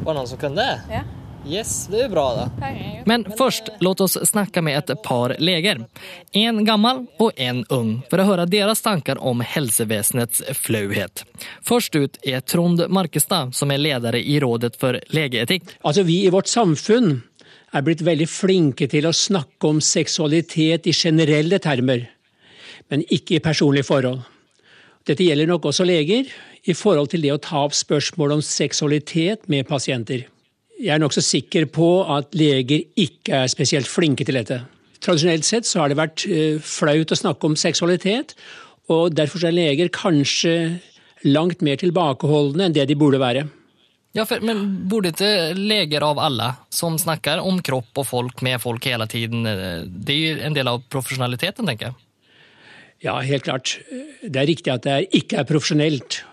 Var 0.03 0.13
det 0.13 0.19
noen 0.19 0.29
som 0.29 0.39
kunne 0.39 0.61
det? 0.61 0.99
Ja. 0.99 1.01
Yes, 1.47 1.87
det 1.87 2.01
är 2.01 2.09
bra 2.09 2.35
då. 2.35 2.65
Men 3.05 3.25
först, 3.37 3.63
låt 3.79 4.01
oss 4.01 4.29
snakke 4.29 4.61
med 4.61 4.77
et 4.77 5.03
par 5.03 5.35
leger. 5.39 5.85
En 6.31 6.65
gammel 6.65 7.05
og 7.17 7.31
en 7.35 7.65
ung, 7.69 8.01
for 8.09 8.21
å 8.21 8.27
høre 8.27 8.45
deres 8.45 8.81
tanker 8.85 9.17
om 9.17 9.41
helsevesenets 9.41 10.43
flauhet. 10.61 11.23
Først 11.65 11.95
ut 11.95 12.19
er 12.23 12.43
Trond 12.45 12.83
Markestad, 12.89 13.55
som 13.55 13.71
er 13.71 13.81
leder 13.81 14.15
i 14.19 14.39
Rådet 14.39 14.75
for 14.79 14.99
legeetikk. 15.15 15.63
Altså, 15.81 16.03
vi 16.03 16.25
i 16.25 16.33
vårt 16.33 16.51
samfunn 16.51 17.21
er 17.73 17.85
blitt 17.85 18.03
veldig 18.05 18.27
flinke 18.29 18.89
til 18.91 19.07
å 19.07 19.15
snakke 19.15 19.69
om 19.69 19.81
seksualitet 19.81 20.89
i 20.89 20.93
generelle 20.93 21.59
termer, 21.63 22.09
men 22.89 23.05
ikke 23.09 23.37
i 23.37 23.43
personlige 23.45 23.87
forhold. 23.89 24.25
Dette 25.07 25.25
gjelder 25.25 25.49
nok 25.49 25.69
også 25.71 25.87
leger, 25.87 26.27
i 26.67 26.75
forhold 26.75 27.09
til 27.13 27.23
det 27.23 27.31
å 27.33 27.41
ta 27.41 27.63
opp 27.63 27.77
spørsmål 27.77 28.35
om 28.35 28.41
seksualitet 28.45 29.47
med 29.49 29.67
pasienter. 29.69 30.27
Jeg 30.79 30.95
er 30.95 31.01
nokså 31.01 31.21
sikker 31.25 31.65
på 31.75 31.87
at 32.07 32.35
leger 32.39 32.85
ikke 32.95 33.43
er 33.43 33.51
spesielt 33.51 33.89
flinke 33.89 34.23
til 34.23 34.39
dette. 34.39 34.61
Tradisjonelt 35.03 35.47
sett 35.47 35.67
så 35.67 35.81
har 35.81 35.91
det 35.91 35.99
vært 35.99 36.23
eh, 36.27 36.59
flaut 36.63 37.11
å 37.11 37.17
snakke 37.19 37.49
om 37.49 37.57
seksualitet, 37.59 38.31
og 38.91 39.11
derfor 39.15 39.43
er 39.47 39.55
leger 39.55 39.91
kanskje 39.91 40.53
langt 41.27 41.63
mer 41.65 41.79
tilbakeholdne 41.79 42.69
enn 42.69 42.75
det 42.75 42.87
de 42.87 42.97
burde 42.99 43.19
være. 43.19 43.43
Ja, 44.15 44.23
for, 44.25 44.41
Men 44.41 44.63
burde 44.89 45.11
ikke 45.11 45.51
leger 45.53 46.03
av 46.07 46.19
alle 46.23 46.53
som 46.73 46.95
snakker 46.97 47.43
om 47.43 47.59
kropp 47.61 47.99
og 48.01 48.07
folk 48.09 48.41
med 48.41 48.57
folk 48.63 48.87
hele 48.89 49.05
tiden 49.05 49.43
Det 49.45 50.15
er 50.15 50.17
jo 50.17 50.39
en 50.47 50.55
del 50.55 50.71
av 50.71 50.81
profesjonaliteten, 50.89 51.67
tenker 51.67 51.91
jeg? 51.91 51.99
Ja, 53.05 53.19
helt 53.23 53.45
klart. 53.45 53.77
Det 54.23 54.41
er 54.41 54.49
riktig 54.49 54.73
at 54.73 54.87
det 54.87 54.97
ikke 55.15 55.43
er 55.43 55.47
profesjonelt 55.47 56.23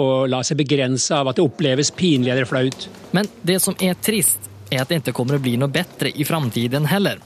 og 0.00 0.30
la 0.32 0.42
seg 0.46 0.60
begrense 0.60 1.14
av 1.16 1.30
at 1.30 1.38
det 1.38 1.44
oppleves 1.44 1.92
pinlig 1.96 2.32
eller 2.32 2.48
flaut. 2.48 2.88
Men 3.16 3.28
det 3.46 3.60
som 3.62 3.76
er 3.80 3.98
trist, 4.00 4.50
er 4.70 4.84
at 4.84 4.90
det 4.90 5.00
ikke 5.00 5.14
kommer 5.16 5.36
å 5.36 5.42
bli 5.42 5.56
noe 5.58 5.70
bedre 5.72 6.12
i 6.14 6.24
framtiden 6.26 6.86
heller. 6.90 7.18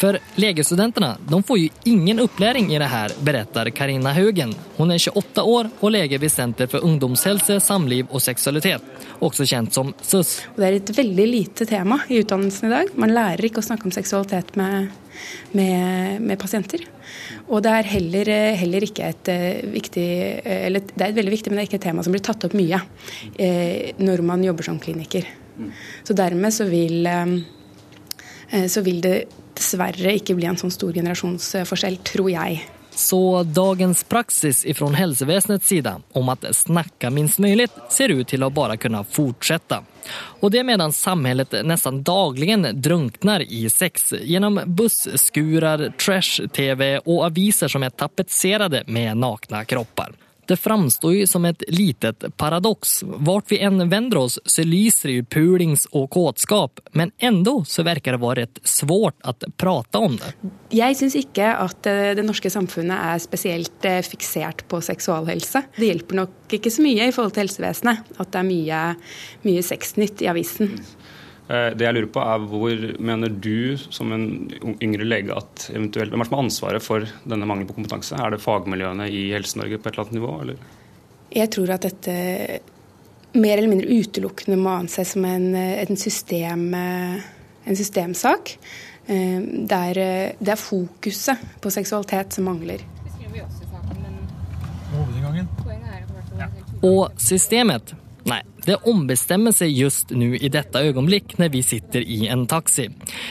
For 0.00 0.18
legestudentene 0.40 1.12
de 1.30 1.40
får 1.46 1.60
jo 1.60 1.68
ingen 1.92 2.22
opplæring 2.24 2.72
i 2.72 2.80
det 2.80 2.90
her, 2.90 3.14
beretter 3.24 3.70
Karina 3.74 4.12
Haugen. 4.16 4.54
Hun 4.76 4.92
er 4.94 4.98
28 4.98 5.44
år 5.46 5.70
og 5.78 5.94
lege 5.94 6.18
ved 6.18 6.32
Senter 6.34 6.70
for 6.70 6.84
ungdomshelse, 6.86 7.60
samliv 7.62 8.10
og 8.10 8.22
seksualitet, 8.24 8.84
også 9.22 9.46
kjent 9.48 9.78
som 9.78 9.94
SUS. 10.02 10.38
Det 10.56 10.66
er 10.66 10.80
et 10.80 10.94
veldig 10.98 11.28
lite 11.30 11.68
tema 11.70 12.02
i 12.08 12.20
utdannelsen 12.22 12.68
i 12.68 12.74
dag. 12.74 12.94
Man 12.98 13.14
lærer 13.14 13.46
ikke 13.48 13.62
å 13.62 13.68
snakke 13.70 13.88
om 13.88 13.94
seksualitet 13.94 14.54
med, 14.58 14.90
med, 15.54 16.18
med 16.24 16.40
pasienter. 16.40 16.82
Og 17.48 17.62
det 17.64 17.72
er 17.72 17.90
heller, 17.94 18.30
heller, 18.60 18.86
ikke 18.86 19.08
et 19.08 19.30
eh, 19.32 19.66
viktig 19.72 20.06
Eller 20.44 20.84
det 20.84 21.02
er 21.02 21.10
et 21.10 21.18
veldig 21.18 21.34
viktig, 21.34 21.50
men 21.50 21.58
det 21.58 21.64
er 21.64 21.70
ikke 21.70 21.80
et 21.80 21.86
tema 21.88 22.04
som 22.04 22.14
blir 22.14 22.24
tatt 22.24 22.46
opp 22.48 22.56
mye 22.58 22.80
eh, 23.36 23.94
når 23.98 24.24
man 24.26 24.44
jobber 24.44 24.68
som 24.68 24.80
kliniker. 24.82 25.28
Så 26.06 26.14
dermed 26.16 26.54
så 26.54 26.68
vil, 26.70 27.06
eh, 27.06 28.66
så 28.70 28.82
vil 28.86 29.02
det 29.04 29.16
dessverre 29.58 30.14
ikke 30.20 30.36
bli 30.38 30.46
en 30.48 30.58
sånn 30.60 30.72
stor 30.74 30.94
generasjonsforskjell, 30.94 31.98
tror 32.06 32.30
jeg. 32.30 32.62
Så 32.98 33.42
dagens 33.42 34.04
praksis 34.04 34.66
fra 34.74 34.88
helsevesenets 34.90 35.66
side 35.66 35.92
om 36.12 36.28
at 36.28 36.44
snakke 36.56 37.10
minst 37.14 37.38
mulig 37.38 37.68
ser 37.94 38.10
ut 38.10 38.26
til 38.26 38.42
å 38.42 38.50
bare 38.50 38.74
kunne 38.76 39.04
fortsette. 39.06 39.78
Og 40.42 40.50
det 40.50 40.64
medan 40.66 40.90
samhället 40.92 41.54
nesten 41.62 42.02
daglig 42.02 42.56
drunkner 42.74 43.44
i 43.46 43.68
sex 43.70 44.10
gjennom 44.18 44.58
busskurar, 44.66 45.92
trash-tv 45.94 46.96
og 47.04 47.22
aviser 47.28 47.70
som 47.70 47.86
er 47.86 47.94
tapetserade 47.94 48.82
med 48.90 49.14
nakne 49.22 49.62
kropper. 49.70 50.18
Det 50.48 50.56
framstår 50.56 51.14
jo 51.14 51.26
som 51.28 51.44
et 51.44 51.62
litet 51.68 52.24
paradox. 52.40 53.02
Vart 53.04 53.50
vi 53.52 53.58
enn 53.60 53.82
vender 53.90 54.22
oss 54.22 54.38
så 54.48 54.64
lyser 54.64 55.12
jo 55.12 55.26
pulings 55.28 55.84
og 55.92 56.08
kåtskap, 56.14 56.80
men 56.96 57.12
enda 57.18 57.58
så 57.68 57.84
virker 57.84 58.16
det 58.16 58.22
være 58.22 58.46
et 58.46 58.60
svårt 58.64 59.18
å 59.28 59.34
prate 59.60 60.00
om 60.00 60.16
det. 60.16 60.32
Jeg 60.72 60.96
syns 60.96 61.18
ikke 61.20 61.50
at 61.52 61.88
eh, 61.90 62.14
det 62.16 62.24
norske 62.24 62.48
samfunnet 62.52 62.96
er 62.96 63.20
spesielt 63.20 63.84
eh, 63.88 64.00
fiksert 64.04 64.64
på 64.72 64.80
seksualhelse. 64.84 65.66
Det 65.76 65.90
hjelper 65.90 66.22
nok 66.22 66.56
ikke 66.56 66.72
så 66.72 66.84
mye 66.84 67.10
i 67.10 67.12
forhold 67.12 67.36
til 67.36 67.44
helsevesenet 67.44 68.16
at 68.16 68.32
det 68.32 68.40
er 68.40 68.48
mye, 68.48 68.82
mye 69.44 69.64
sexnytt 69.64 70.24
i 70.24 70.30
avisen. 70.32 70.78
Eh, 71.48 71.70
det 71.72 71.86
jeg 71.86 71.96
lurer 71.96 72.10
på 72.12 72.20
er 72.20 72.42
Hvor 72.50 72.82
mener 73.00 73.32
du 73.32 73.76
som 73.80 74.10
en 74.12 74.26
yngre 74.84 75.06
lege 75.06 75.32
at 75.32 75.68
eventuelt, 75.72 76.12
hvem 76.12 76.20
er 76.20 76.28
som 76.28 76.36
har 76.36 76.44
ansvaret 76.44 76.84
for 76.84 77.06
denne 77.24 77.48
mangelen 77.48 77.70
på 77.70 77.78
kompetanse? 77.78 78.18
Er 78.20 78.34
det 78.34 78.42
fagmiljøene 78.44 79.08
i 79.08 79.30
Helse-Norge 79.32 79.78
på 79.80 79.88
et 79.88 79.94
eller 79.94 80.04
annet 80.04 80.18
nivå? 80.18 80.34
Eller? 80.42 80.58
Jeg 81.32 81.52
tror 81.54 81.72
at 81.72 81.86
dette 81.88 82.18
mer 83.38 83.56
eller 83.56 83.70
mindre 83.70 83.96
utelukkende 83.96 84.60
må 84.60 84.76
anses 84.76 85.14
som 85.14 85.24
en, 85.28 85.48
en, 85.56 85.96
system, 86.00 86.68
en 86.74 87.80
systemsak. 87.80 88.54
Eh, 89.08 89.40
der 89.72 90.02
det 90.36 90.52
er 90.52 90.60
fokuset 90.60 91.48
på 91.64 91.72
seksualitet 91.72 92.36
som 92.36 92.48
mangler. 92.50 92.84
Og 96.84 97.08
systemet 97.16 97.96
det 98.68 98.76
ombestemmer 98.84 99.54
seg 99.56 99.72
just 99.72 100.10
nå 100.12 100.34
i 100.36 100.50
dette 100.52 100.80
øyeblikk 100.84 101.38
når 101.40 101.52
vi 101.54 101.62
sitter 101.64 102.04
i 102.04 102.26
en 102.28 102.42
taxi. 102.50 102.88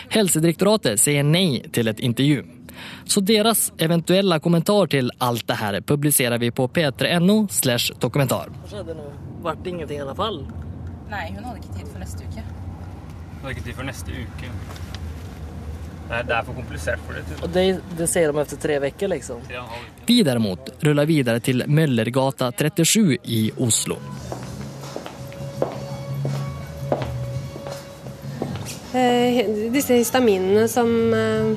Helsedirektoratet 0.09 0.97
sier 0.97 1.25
nei 1.25 1.59
til 1.73 1.91
et 1.91 2.01
intervju. 2.01 2.41
Så 3.05 3.21
deres 3.21 3.67
eventuelle 3.77 4.39
kommentar 4.41 4.89
til 4.89 5.11
alt 5.21 5.45
det 5.47 5.59
her 5.59 5.77
publiserer 5.81 6.41
vi 6.41 6.49
på 6.51 6.65
p3.no 6.73 7.37
slash 7.53 7.93
dokumentar. 8.01 8.49
Hva 8.63 8.71
skjedde 8.71 8.97
nå? 8.97 9.05
Ble 9.43 9.53
det 9.61 9.73
ingenting 9.75 10.01
i 10.01 10.05
alle 10.07 10.17
fall? 10.17 10.41
Nei, 11.11 11.23
hun 11.35 11.45
hadde 11.45 11.61
ikke 11.61 11.77
tid 11.77 11.93
for 11.93 12.01
neste 12.01 12.25
uke. 12.25 12.45
Hun 12.47 13.45
hadde 13.45 13.55
ikke 13.55 13.67
tid 13.69 13.77
for 13.77 13.91
neste 13.91 14.25
uke. 14.25 14.51
Det 16.07 16.33
er, 16.33 16.43
for 16.47 16.55
komplisert 16.55 17.05
for 17.05 17.13
det. 17.19 17.39
Og 17.43 17.49
det, 17.51 17.65
det 17.99 18.09
sier 18.09 18.31
de 18.31 18.41
etter 18.41 18.65
tre 18.65 18.81
uker, 18.87 19.13
liksom? 19.13 19.45
Vi 20.07 20.21
derimot 20.23 20.73
ruller 20.87 21.05
videre 21.05 21.43
til 21.43 21.65
Møllergata 21.67 22.49
37 22.55 23.17
i 23.37 23.41
Oslo. 23.61 24.01
Disse 29.73 29.97
histaminene 29.99 30.67
som 30.71 30.89
eh, 31.13 31.51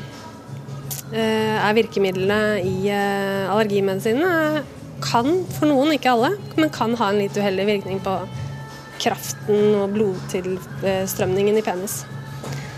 eh, 1.14 1.56
er 1.56 1.76
virkemidlene 1.78 2.40
i 2.66 2.92
allergimedisinene, 2.92 4.62
kan 5.00 5.30
for 5.56 5.70
noen, 5.70 5.94
ikke 5.96 6.12
alle, 6.12 6.34
men 6.60 6.72
kan 6.74 6.94
ha 7.00 7.10
en 7.10 7.20
litt 7.22 7.36
uheldig 7.38 7.66
virkning 7.70 8.02
på 8.04 8.18
kraften 9.00 9.78
og 9.80 9.94
blodtilstrømningen 9.94 11.56
i 11.56 11.64
penis. 11.64 12.02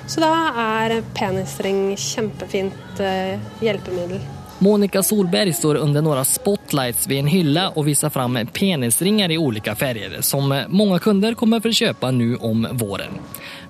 Så 0.06 0.20
da 0.22 0.30
er 0.58 1.00
penisring 1.16 1.96
kjempefint 1.98 3.00
eh, 3.00 3.40
hjelpemiddel. 3.62 4.22
Monica 4.62 5.02
Solberg 5.02 5.54
står 5.56 5.80
under 5.82 6.04
noen 6.04 6.26
spotlights 6.26 7.08
ved 7.10 7.24
en 7.24 7.30
hylle 7.32 7.64
og 7.72 7.86
viser 7.88 8.12
fram 8.14 8.36
penisringer 8.54 9.32
i 9.34 9.38
ulike 9.40 9.74
farger, 9.74 10.20
som 10.22 10.52
mange 10.52 11.00
kunder 11.02 11.34
kommer 11.34 11.62
for 11.64 11.74
å 11.74 11.78
kjøpe 11.80 12.12
nå 12.14 12.36
om 12.46 12.68
våren. 12.78 13.18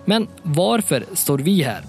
Men 0.04 0.28
hvorfor 0.42 1.04
står 1.14 1.44
vi 1.46 1.60
her? 1.62 1.84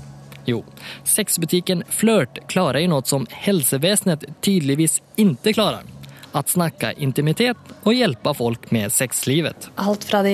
Jo, 0.46 0.60
sexbutikken 1.08 1.86
Flørt 1.88 2.42
klarer 2.52 2.84
jo 2.84 2.92
noe 2.92 3.08
som 3.08 3.26
helsevesenet 3.32 4.26
tydeligvis 4.44 5.00
ikke 5.20 5.56
klarer. 5.56 5.88
At 6.34 6.50
snakke 6.50 6.96
intimitet 6.98 7.60
og 7.84 7.94
hjelpe 7.94 8.34
folk 8.36 8.72
med 8.74 8.92
sexlivet. 8.92 9.70
Alt 9.78 10.08
fra 10.10 10.24
de 10.26 10.34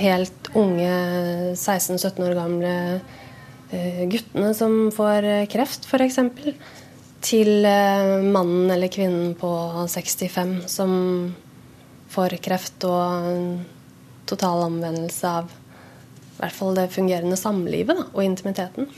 helt 0.00 0.50
unge 0.58 0.90
16-17 1.54 2.24
år 2.26 2.34
gamle 2.36 2.72
eh, 3.70 4.02
guttene 4.10 4.50
som 4.58 4.90
får 4.94 5.28
kreft, 5.52 5.86
f.eks., 5.86 6.18
til 7.22 7.62
eh, 7.62 8.18
mannen 8.34 8.66
eller 8.74 8.90
kvinnen 8.90 9.36
på 9.38 9.48
65 9.86 10.56
som 10.66 10.92
får 12.12 12.36
kreft 12.42 12.82
og 12.84 13.62
total 14.26 14.66
anvendelse 14.66 15.30
av 15.38 15.52
i 16.42 16.44
hvert 16.48 16.58
fall 16.58 16.74
det 16.74 16.88
fungerende 16.90 17.36
samlivet 17.38 17.94
da, 18.00 18.08
og 18.10 18.24
intimiteten. 18.24 18.88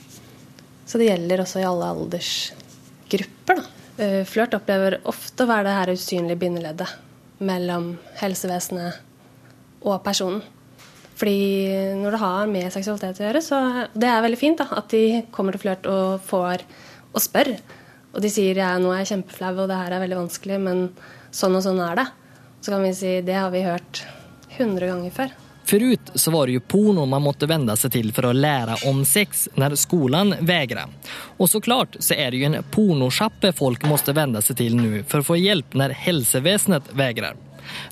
Så 0.88 0.96
det 0.96 1.11
gjelder 1.11 1.42
også 1.42 1.61
i 1.61 1.66
alle 1.68 1.90
aldersgrupper. 1.92 3.61
Eh, 4.00 4.22
Flørt 4.24 4.57
opplever 4.57 4.96
ofte 5.04 5.44
å 5.44 5.50
være 5.50 5.66
det 5.68 5.74
her 5.76 5.92
usynlige 5.92 6.40
bindeleddet 6.40 6.94
mellom 7.44 7.90
helsevesenet 8.22 9.85
og 9.85 10.00
personen. 10.07 10.40
Fordi 11.20 12.00
når 12.00 12.16
det 12.16 12.22
har 12.24 12.50
med 12.50 12.72
seksualitet 12.72 13.20
å 13.20 13.26
gjøre, 13.28 13.44
så 13.44 13.61
det 13.92 14.09
er 14.09 14.24
veldig 14.24 14.40
fint 14.40 14.64
da, 14.64 14.70
at 14.80 14.88
de 14.96 15.04
kommer 15.37 15.54
til 15.54 15.66
flørt 15.66 15.87
og 15.87 16.24
får 16.24 16.64
og 17.12 17.22
spør. 17.22 17.52
Og 18.16 18.24
de 18.24 18.33
sier 18.33 18.57
ja, 18.57 18.72
nå 18.80 18.90
er 18.94 19.04
jeg 19.04 19.12
kjempeflau, 19.12 19.52
og 19.61 19.68
det 19.68 19.78
her 19.78 19.94
er 19.94 20.07
veldig 20.07 20.22
vanskelig, 20.24 20.59
men 20.64 20.85
sånn 21.28 21.61
og 21.61 21.66
sånn 21.68 21.85
er 21.85 22.00
det. 22.00 22.09
Så 22.64 22.72
kan 22.72 22.88
vi 22.88 22.96
si 22.96 23.18
det 23.20 23.37
har 23.37 23.52
vi 23.52 23.66
hørt 23.68 24.07
100 24.57 24.88
ganger 24.88 25.14
før. 25.14 25.40
Förut 25.64 26.00
så 26.14 26.31
var 26.31 26.46
det 26.46 26.53
ju 26.53 26.61
porno 26.61 27.07
man 27.07 27.22
måste 27.22 27.46
vända 27.46 27.77
sig 27.77 27.90
till 27.90 28.12
för 28.12 28.22
att 28.22 28.37
lära 28.37 28.77
om 28.90 29.05
sex 29.05 29.48
när 29.55 29.74
skolan 29.74 30.35
vägrade. 30.40 30.88
Och 31.37 31.50
såklart 31.50 31.96
så 31.98 32.14
är 32.14 32.31
det 32.31 32.37
ju 32.37 32.44
en 32.44 32.57
pornoschappe 32.70 33.53
folk 33.53 33.85
måste 33.85 34.12
vända 34.12 34.42
sig 34.42 34.57
till 34.57 34.77
nu 34.77 35.05
för 35.09 35.18
att 35.18 35.27
få 35.27 35.37
hjälp 35.37 35.74
när 35.74 35.90
hälsoväsendet 35.90 36.83
vägrar. 36.92 37.37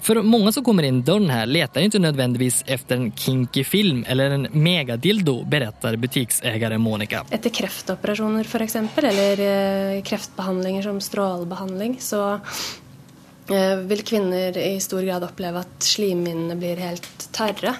För 0.00 0.22
många 0.22 0.52
som 0.52 0.64
kommer 0.64 0.82
in 0.82 1.02
dörren 1.02 1.30
här 1.30 1.46
letar 1.46 1.80
inte 1.80 1.98
nödvändigtvis 1.98 2.64
efter 2.66 2.96
en 2.96 3.12
kinky 3.12 3.64
film 3.64 4.04
eller 4.08 4.30
en 4.30 4.48
megadildo, 4.52 5.44
berättar 5.44 5.96
butiksägare 5.96 6.78
Monica. 6.78 7.24
Etter 7.30 7.50
kreftoperasjoner 7.50 8.62
exempel, 8.62 9.04
eller 9.04 9.96
eh, 9.96 10.02
kreftbehandlinger 10.02 10.82
som 10.82 11.00
strålbehandling, 11.00 11.96
så 12.00 12.40
vil 13.48 14.04
kvinner 14.06 14.56
i 14.58 14.76
stor 14.80 15.02
grad 15.02 15.24
oppleve 15.26 15.64
at 15.64 15.86
slimhinnene 15.86 16.54
blir 16.60 16.78
helt 16.82 17.26
tørre. 17.34 17.74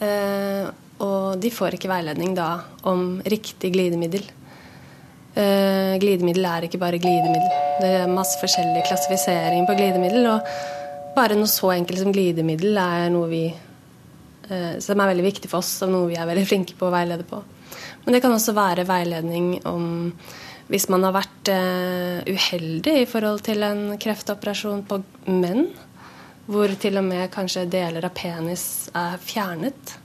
Eh, 0.00 0.68
og 1.00 1.40
de 1.40 1.50
får 1.52 1.76
ikke 1.76 1.90
veiledning 1.90 2.34
da 2.36 2.50
om 2.88 3.20
riktig 3.24 3.72
glidemiddel. 3.74 4.26
Eh, 5.34 5.96
glidemiddel 6.02 6.44
er 6.44 6.66
ikke 6.66 6.80
bare 6.80 7.00
glidemiddel. 7.00 7.48
Det 7.80 7.92
er 8.02 8.12
masse 8.12 8.40
forskjellig 8.40 8.84
klassifisering 8.88 9.66
på 9.68 9.76
glidemiddel. 9.78 10.28
Og 10.34 11.14
bare 11.16 11.38
noe 11.38 11.50
så 11.50 11.72
enkelt 11.74 12.02
som 12.02 12.12
glidemiddel 12.14 12.76
er 12.80 13.08
noe 13.12 13.30
vi 13.30 13.44
eh, 13.48 14.76
som 14.82 15.00
er 15.00 15.12
veldig 15.12 15.26
viktig 15.26 15.50
for 15.50 15.64
oss, 15.64 15.78
og 15.86 15.94
noe 15.94 16.10
vi 16.10 16.20
er 16.20 16.28
veldig 16.28 16.46
flinke 16.48 16.76
på 16.78 16.88
å 16.88 16.94
veilede 16.94 17.26
på. 17.28 17.40
Men 18.04 18.16
det 18.16 18.22
kan 18.24 18.34
også 18.34 18.56
være 18.56 18.88
veiledning 18.88 19.52
om 19.68 19.84
hvis 20.70 20.86
man 20.90 21.02
har 21.02 21.14
vært 21.16 21.50
eh, 21.50 22.20
uheldig 22.30 23.00
i 23.00 23.06
forhold 23.10 23.42
til 23.48 23.64
en 23.66 23.96
kreftoperasjon 23.98 24.84
på 24.86 25.00
menn, 25.26 25.66
hvor 26.50 26.70
til 26.78 27.00
og 27.00 27.06
med 27.08 27.26
kanskje 27.34 27.66
deler 27.70 28.06
av 28.06 28.14
penis 28.14 28.62
er 28.94 29.18
fjernet, 29.22 29.96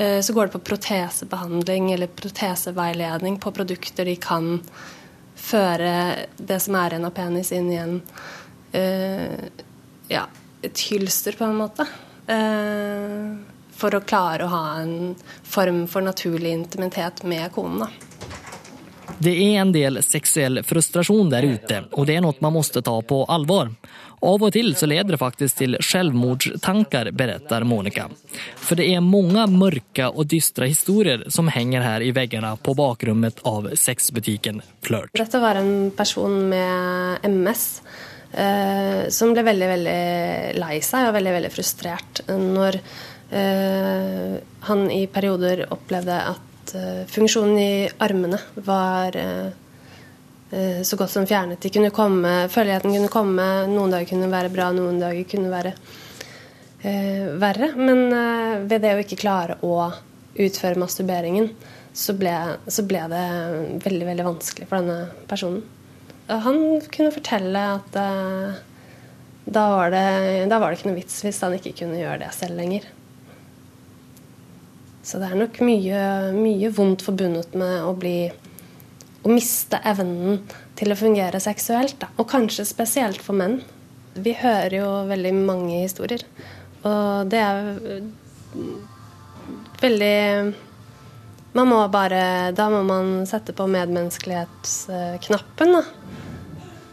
eh, 0.00 0.18
så 0.24 0.36
går 0.36 0.48
det 0.48 0.56
på 0.56 0.62
protesebehandling 0.70 1.92
eller 1.92 2.12
proteseveiledning 2.16 3.36
på 3.44 3.52
produkter 3.52 4.08
de 4.08 4.16
kan 4.20 4.56
føre 5.40 5.94
det 6.36 6.60
som 6.64 6.80
er 6.80 6.96
igjen 6.96 7.08
av 7.08 7.16
penis, 7.16 7.52
inn 7.52 7.68
i 7.72 7.80
en 7.80 7.96
eh, 8.76 9.48
ja, 10.08 10.26
et 10.64 10.86
hylster, 10.88 11.36
på 11.36 11.44
en 11.44 11.60
måte. 11.60 11.84
For 13.80 13.96
å 13.96 14.02
klare 14.04 14.44
å 14.44 14.52
ha 14.52 14.64
en 14.82 15.14
form 15.46 15.86
for 15.90 16.04
naturlig 16.04 16.52
intimitet 16.52 17.24
med 17.24 17.48
konen. 17.54 17.86
da. 17.86 18.09
Det 19.18 19.32
er 19.32 19.60
en 19.60 19.72
del 19.74 20.00
seksuell 20.04 20.62
frustrasjon 20.66 21.30
der 21.32 21.46
ute 21.48 21.82
og 21.92 22.06
det 22.08 22.16
er 22.16 22.24
noe 22.24 22.36
man 22.44 22.54
måtte 22.54 22.82
ta 22.84 22.94
på 23.02 23.24
alvor. 23.28 23.72
Av 24.20 24.42
og 24.44 24.52
til 24.52 24.74
så 24.76 24.84
leder 24.90 25.14
det 25.14 25.20
faktisk 25.20 25.62
til 25.62 25.76
selvmordstanker, 25.80 27.08
beretter 27.16 27.64
Monica. 27.64 28.04
For 28.60 28.76
det 28.76 28.90
er 28.92 29.04
mange 29.04 29.46
mørke 29.48 30.10
og 30.10 30.28
dystre 30.28 30.68
historier 30.68 31.24
som 31.32 31.48
henger 31.48 31.84
her 31.86 32.04
i 32.04 32.12
veggene 32.16 32.52
på 32.60 32.74
bakrummet 32.76 33.40
av 33.48 33.70
sexbutikken 33.80 34.60
Flirt. 34.84 35.14
Dette 35.16 35.40
var 35.40 35.60
en 35.60 35.88
person 35.96 36.36
med 36.52 37.24
MS 37.30 37.64
eh, 38.32 39.08
som 39.08 39.32
ble 39.32 39.46
veldig 39.46 39.72
veldig 39.72 40.02
lei 40.60 40.76
seg 40.84 41.08
og 41.08 41.16
veldig 41.16 41.34
veldig 41.38 41.54
frustrert 41.54 42.22
når 42.28 42.76
eh, 42.76 44.36
han 44.68 44.86
i 44.92 45.06
perioder 45.08 45.64
opplevde 45.72 46.20
at 46.34 46.49
eh, 46.74 47.02
funksjonen 47.10 47.58
i 47.58 47.72
armene 48.02 48.38
var 48.66 49.16
eh, 49.16 49.48
eh, 50.50 50.82
så 50.86 50.98
godt 51.00 51.14
som 51.14 51.26
fjernet. 51.26 51.60
De 51.62 51.72
kunne 51.72 51.92
komme, 51.94 52.34
føleligheten 52.52 52.94
kunne 52.94 53.12
komme, 53.12 53.48
noen 53.70 53.96
dager 53.96 54.12
kunne 54.12 54.30
være 54.32 54.52
bra, 54.54 54.70
noen 54.76 55.00
dager 55.02 55.26
kunne 55.30 55.50
være 55.52 55.74
eh, 56.82 57.26
verre. 57.40 57.72
Men 57.76 58.06
eh, 58.12 58.54
ved 58.70 58.86
det 58.86 58.94
å 58.94 59.02
ikke 59.04 59.20
klare 59.24 59.58
å 59.66 59.90
utføre 60.40 60.78
masturberingen, 60.80 61.50
så 61.92 62.14
ble, 62.14 62.32
så 62.70 62.84
ble 62.86 63.02
det 63.10 63.26
veldig, 63.82 64.06
veldig 64.12 64.26
vanskelig 64.28 64.68
for 64.70 64.78
denne 64.78 65.26
personen. 65.30 65.64
Han 66.30 66.78
kunne 66.94 67.10
fortelle 67.10 67.62
at 67.74 67.96
eh, 67.98 68.60
da, 69.50 69.64
var 69.74 69.90
det, 69.90 70.06
da 70.50 70.60
var 70.62 70.70
det 70.70 70.78
ikke 70.78 70.90
noe 70.92 71.00
vits 71.00 71.22
hvis 71.24 71.40
han 71.42 71.56
ikke 71.56 71.74
kunne 71.82 71.98
gjøre 71.98 72.20
det 72.22 72.30
selv 72.36 72.60
lenger. 72.60 72.86
Så 75.02 75.18
det 75.20 75.26
er 75.30 75.36
nok 75.40 75.60
mye, 75.64 76.00
mye 76.36 76.70
vondt 76.76 77.02
forbundet 77.06 77.54
med 77.58 77.82
å 77.86 77.94
bli 77.96 78.30
å 79.20 79.28
miste 79.32 79.76
evnen 79.84 80.40
til 80.78 80.92
å 80.92 80.96
fungere 80.98 81.40
seksuelt. 81.42 81.96
Da. 82.00 82.06
Og 82.20 82.28
kanskje 82.30 82.64
spesielt 82.68 83.22
for 83.24 83.34
menn. 83.36 83.60
Vi 84.14 84.32
hører 84.36 84.74
jo 84.80 85.06
veldig 85.08 85.34
mange 85.36 85.82
historier. 85.82 86.22
Og 86.84 87.28
det 87.30 87.38
er 87.44 87.76
veldig 89.82 90.54
Man 91.52 91.68
må 91.68 91.88
bare 91.92 92.52
Da 92.56 92.70
må 92.72 92.82
man 92.86 93.26
sette 93.28 93.52
på 93.52 93.66
medmenneskelighetsknappen, 93.68 95.72
da. 95.76 95.82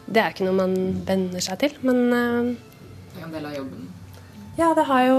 Det 0.07 0.21
er 0.21 0.29
ikke 0.33 0.45
noe 0.47 0.57
man 0.57 0.73
venner 1.07 1.39
seg 1.43 1.59
til, 1.61 1.73
men 1.83 1.97
eh, 2.15 2.55
Det 3.13 3.19
er 3.21 3.25
en 3.27 3.33
del 3.35 3.45
av 3.45 3.53
jobben. 3.57 3.81
ja, 4.57 4.73
det 4.73 4.85
har 4.87 5.01
jo 5.05 5.17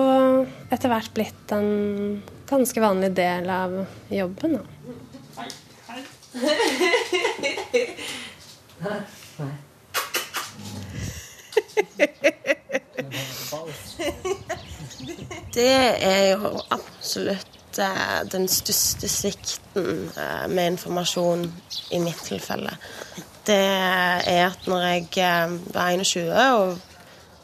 etter 0.73 0.89
hvert 0.91 1.15
blitt 1.15 1.53
en 1.55 1.69
ganske 2.49 2.81
vanlig 2.81 3.13
del 3.17 3.51
av 3.51 3.87
jobben. 4.09 4.59
Da. 4.59 4.65
Det 15.55 16.05
er 16.05 16.25
jo 16.37 16.51
absolutt 16.71 17.79
eh, 17.83 18.19
den 18.31 18.47
største 18.53 19.09
svikten 19.11 20.11
eh, 20.13 20.45
med 20.51 20.75
informasjon 20.75 21.47
i 21.91 21.99
mitt 22.03 22.21
tilfelle. 22.29 22.77
Det 23.49 23.59
er 23.59 24.45
at 24.45 24.69
når 24.71 24.85
jeg 24.87 25.09
eh, 25.25 25.57
var 25.75 25.97
21 25.97 26.31
og 26.61 26.77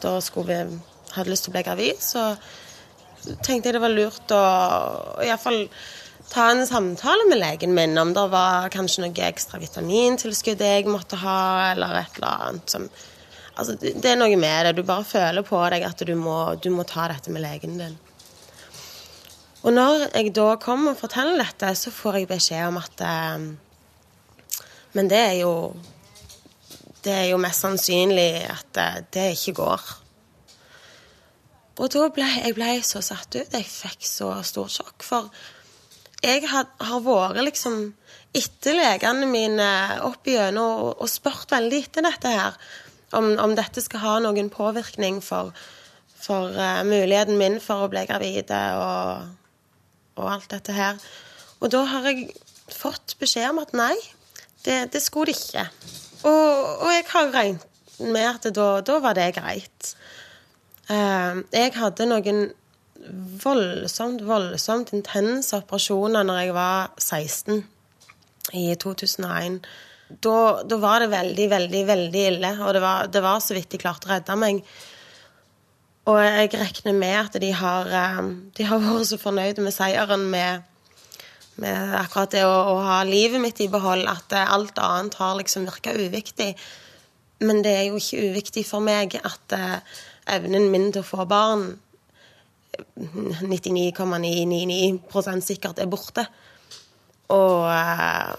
da 0.04 0.18
skulle 0.20 0.46
vi, 0.68 0.78
hadde 1.16 1.32
lyst 1.32 1.46
til 1.46 1.54
å 1.54 1.56
bli 1.56 1.64
gravid, 1.66 2.02
så 2.02 2.34
tenkte 3.44 3.70
jeg 3.70 3.76
det 3.76 3.82
var 3.84 3.94
lurt 3.94 4.34
å 4.34 4.44
iallfall 5.24 5.66
ta 6.32 6.50
en 6.50 6.66
samtale 6.66 7.26
med 7.28 7.40
legen 7.40 7.74
min 7.76 7.98
om 8.00 8.12
det 8.16 8.24
var 8.32 8.70
kanskje 8.74 9.04
noe 9.04 9.26
ekstra 9.28 9.60
vitamintilskudd 9.62 10.62
jeg 10.64 10.86
måtte 10.88 11.20
ha, 11.20 11.72
eller 11.72 12.00
et 12.00 12.20
eller 12.20 12.46
annet 12.48 12.78
som 12.78 12.88
Altså, 13.54 13.76
det 13.78 14.08
er 14.10 14.16
noe 14.18 14.34
med 14.34 14.66
det. 14.66 14.72
Du 14.74 14.82
bare 14.82 15.06
føler 15.06 15.44
på 15.46 15.60
deg 15.70 15.84
at 15.86 16.00
du 16.02 16.16
må, 16.18 16.56
du 16.58 16.72
må 16.74 16.82
ta 16.90 17.04
dette 17.06 17.30
med 17.30 17.44
legen 17.44 17.76
din. 17.78 17.92
Og 19.62 19.72
når 19.72 20.08
jeg 20.10 20.32
da 20.36 20.56
kommer 20.60 20.92
og 20.92 20.98
forteller 20.98 21.38
dette, 21.38 21.70
så 21.78 21.92
får 21.94 22.18
jeg 22.18 22.30
beskjed 22.32 22.66
om 22.68 22.80
at 22.82 23.04
eh, 23.06 23.44
Men 24.92 25.08
det 25.10 25.20
er 25.20 25.36
jo 25.40 25.54
Det 27.04 27.12
er 27.12 27.28
jo 27.30 27.38
mest 27.38 27.62
sannsynlig 27.62 28.44
at 28.48 28.80
eh, 28.80 29.02
det 29.14 29.30
ikke 29.38 29.54
går. 29.62 29.86
Og 31.74 31.90
da 31.90 32.06
ble 32.14 32.26
jeg 32.36 32.54
ble 32.54 32.70
så 32.86 33.02
satt 33.02 33.34
ut. 33.34 33.50
Jeg 33.50 33.66
fikk 33.66 34.06
så 34.06 34.30
stort 34.46 34.76
sjokk. 34.76 35.02
For 35.02 35.30
jeg 36.24 36.46
had, 36.48 36.70
har 36.80 37.02
vært 37.04 37.42
liksom 37.42 37.78
etter 38.34 38.76
legene 38.78 39.26
mine 39.30 39.68
opp 40.06 40.26
igjennom 40.26 40.88
og, 40.88 41.02
og 41.02 41.10
spurt 41.10 41.50
veldig 41.54 41.80
etter 41.84 42.06
dette 42.06 42.34
her. 42.34 42.58
Om, 43.14 43.34
om 43.42 43.54
dette 43.54 43.82
skal 43.82 44.02
ha 44.02 44.14
noen 44.22 44.48
påvirkning 44.50 45.20
for, 45.22 45.52
for 46.18 46.54
uh, 46.54 46.82
muligheten 46.86 47.38
min 47.38 47.60
for 47.62 47.84
å 47.84 47.90
bli 47.92 48.02
gravid 48.08 48.50
og, 48.54 49.28
og, 50.16 50.24
alt 50.32 50.48
dette 50.50 50.74
her. 50.74 50.98
Og 51.62 51.70
da 51.70 51.84
har 51.92 52.08
jeg 52.10 52.32
fått 52.74 53.14
beskjed 53.20 53.52
om 53.52 53.62
at 53.62 53.74
nei, 53.76 53.94
det, 54.66 54.88
det 54.94 55.02
skulle 55.04 55.30
det 55.30 55.38
ikke. 55.38 55.68
Og, 56.24 56.50
og 56.80 56.90
jeg 56.90 57.06
har 57.12 57.30
regnet 57.36 57.70
med 58.02 58.26
at 58.26 58.50
da, 58.56 58.68
da 58.82 58.98
var 59.04 59.14
det 59.14 59.34
greit. 59.36 59.94
Uh, 60.84 61.40
jeg 61.54 61.72
hadde 61.78 62.08
noen 62.10 62.46
voldsomt, 63.44 64.22
voldsomt 64.24 64.92
intense 64.96 65.56
operasjoner 65.56 66.24
når 66.26 66.40
jeg 66.42 66.54
var 66.56 66.92
16 67.00 67.62
i 68.56 68.66
2001. 68.80 69.60
Da, 70.24 70.38
da 70.68 70.78
var 70.80 71.02
det 71.02 71.12
veldig, 71.12 71.46
veldig, 71.50 71.82
veldig 71.88 72.26
ille, 72.30 72.50
og 72.60 72.74
det 72.76 72.82
var, 72.84 73.08
det 73.12 73.22
var, 73.24 73.40
så 73.40 73.56
vidt 73.56 73.72
de 73.72 73.80
klarte 73.80 74.08
å 74.08 74.12
redde 74.12 74.36
meg. 74.38 74.60
Og 76.10 76.20
jeg 76.20 76.52
regner 76.52 76.96
med 76.96 77.16
at 77.16 77.40
de 77.40 77.50
har, 77.56 77.88
ehm, 77.88 78.30
de 78.56 78.68
har 78.68 78.82
vært 78.82 79.08
så 79.08 79.18
fornøyde 79.20 79.64
med 79.64 79.72
seieren 79.72 80.26
med, 80.30 80.64
med 81.60 81.94
akkurat 81.96 82.34
det 82.36 82.44
å, 82.44 82.54
å, 82.74 82.78
ha 82.84 82.98
livet 83.08 83.40
mitt 83.40 83.62
i 83.64 83.70
behold, 83.72 84.04
at 84.10 84.36
alt 84.44 84.80
annet 84.84 85.16
har 85.20 85.38
liksom 85.40 85.64
virka 85.70 85.96
uviktig. 85.96 86.52
Men 87.44 87.64
det 87.64 87.72
er 87.72 87.86
jo 87.88 88.00
ikke 88.00 88.28
uviktig 88.28 88.66
for 88.68 88.84
meg 88.84 89.16
at 89.24 89.56
uh, 89.56 90.02
evnen 90.30 90.70
min 90.72 90.92
til 90.92 91.02
å 91.02 91.08
få 91.08 91.24
barn 91.28 91.78
99,999 92.96 95.42
sikkert 95.44 95.78
er 95.78 95.86
borte. 95.90 96.26
Og 97.32 97.70
uh, 97.70 98.34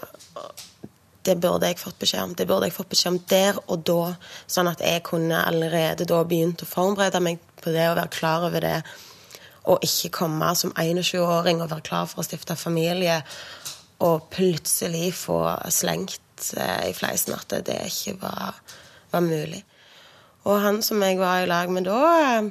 det 1.26 1.36
burde 1.42 1.66
jeg 1.70 1.78
fått 1.80 1.98
beskjed 2.02 2.22
om. 2.22 2.34
Det 2.38 2.46
burde 2.48 2.66
jeg 2.68 2.76
fått 2.76 2.92
beskjed 2.92 3.12
om 3.14 3.24
der 3.30 3.54
og 3.66 3.78
da, 3.88 4.02
sånn 4.46 4.70
at 4.70 4.80
jeg 4.84 5.06
kunne 5.06 5.46
allerede 5.48 6.04
da 6.08 6.18
begynt 6.24 6.62
å 6.62 6.70
forberede 6.70 7.20
meg 7.24 7.36
på 7.62 7.68
det 7.74 7.86
og 7.90 7.98
være 7.98 8.14
klar 8.14 8.40
over 8.48 8.60
det. 8.62 8.80
Og 9.66 9.76
ikke 9.82 10.16
komme 10.20 10.48
som 10.54 10.74
21-åring 10.78 11.62
og 11.62 11.72
være 11.72 11.88
klar 11.88 12.06
for 12.10 12.18
å 12.22 12.26
stifte 12.26 12.54
familie 12.58 13.16
og 14.06 14.16
plutselig 14.30 15.14
få 15.16 15.40
slengt 15.72 16.52
uh, 16.58 16.82
i 16.86 16.92
fleisen 16.96 17.34
at 17.36 17.50
det 17.66 17.80
ikke 17.88 18.14
var, 18.22 18.50
var 19.10 19.22
mulig. 19.24 19.62
Og 20.46 20.62
han 20.62 20.78
som 20.84 21.02
jeg 21.02 21.18
var 21.18 21.42
i 21.42 21.50
lag 21.50 21.70
med 21.74 21.88
da, 21.88 22.00
eh, 22.22 22.50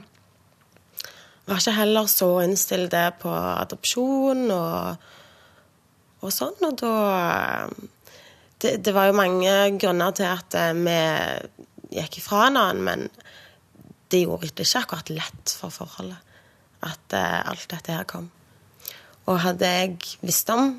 var 1.48 1.62
ikke 1.62 1.78
heller 1.78 2.10
så 2.12 2.30
innstilt 2.44 2.96
på 3.22 3.32
adopsjon 3.32 4.50
og, 4.52 5.06
og 6.22 6.34
sånn. 6.34 6.58
Og 6.68 6.78
da 6.82 6.96
eh, 7.16 7.86
det, 8.60 8.78
det, 8.84 8.96
var 8.96 9.10
jo 9.10 9.20
mange 9.22 9.56
grunner 9.80 10.16
til 10.18 10.28
at 10.28 10.58
eh, 10.60 10.74
vi 10.76 12.00
gikk 12.02 12.20
ifra 12.20 12.50
hverandre, 12.50 12.84
men 12.84 13.08
det 14.12 14.26
gjorde 14.26 14.52
det 14.52 14.68
ikke 14.68 14.84
akkurat 14.84 15.14
lett 15.16 15.56
for 15.56 15.74
forholdet 15.74 16.22
at 16.86 17.16
alt 17.18 17.64
dette 17.72 17.94
her 17.96 18.04
kom. 18.06 18.28
Og 19.26 19.40
hadde 19.42 19.66
jeg 19.66 19.96
visst 20.22 20.52
om 20.54 20.76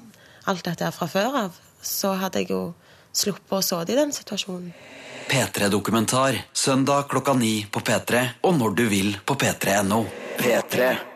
alt 0.46 0.62
dette 0.68 0.86
her 0.86 0.94
fra 0.94 1.08
før 1.10 1.38
av, 1.40 1.56
så 1.82 2.12
hadde 2.20 2.44
jeg 2.44 2.52
jo 2.52 2.60
sluppet 3.16 3.58
å 3.58 3.64
stå 3.64 3.82
i 3.86 3.98
den 3.98 4.12
situasjonen. 4.14 4.70
P3-dokumentar 5.26 6.38
søndag 6.52 7.08
klokka 7.10 7.34
ni 7.34 7.66
på 7.70 7.82
P3 7.82 8.22
og 8.46 8.58
når 8.60 8.78
du 8.78 8.86
vil 8.92 9.12
på 9.26 9.34
p3.no. 9.34 10.04
P3. 10.38 11.15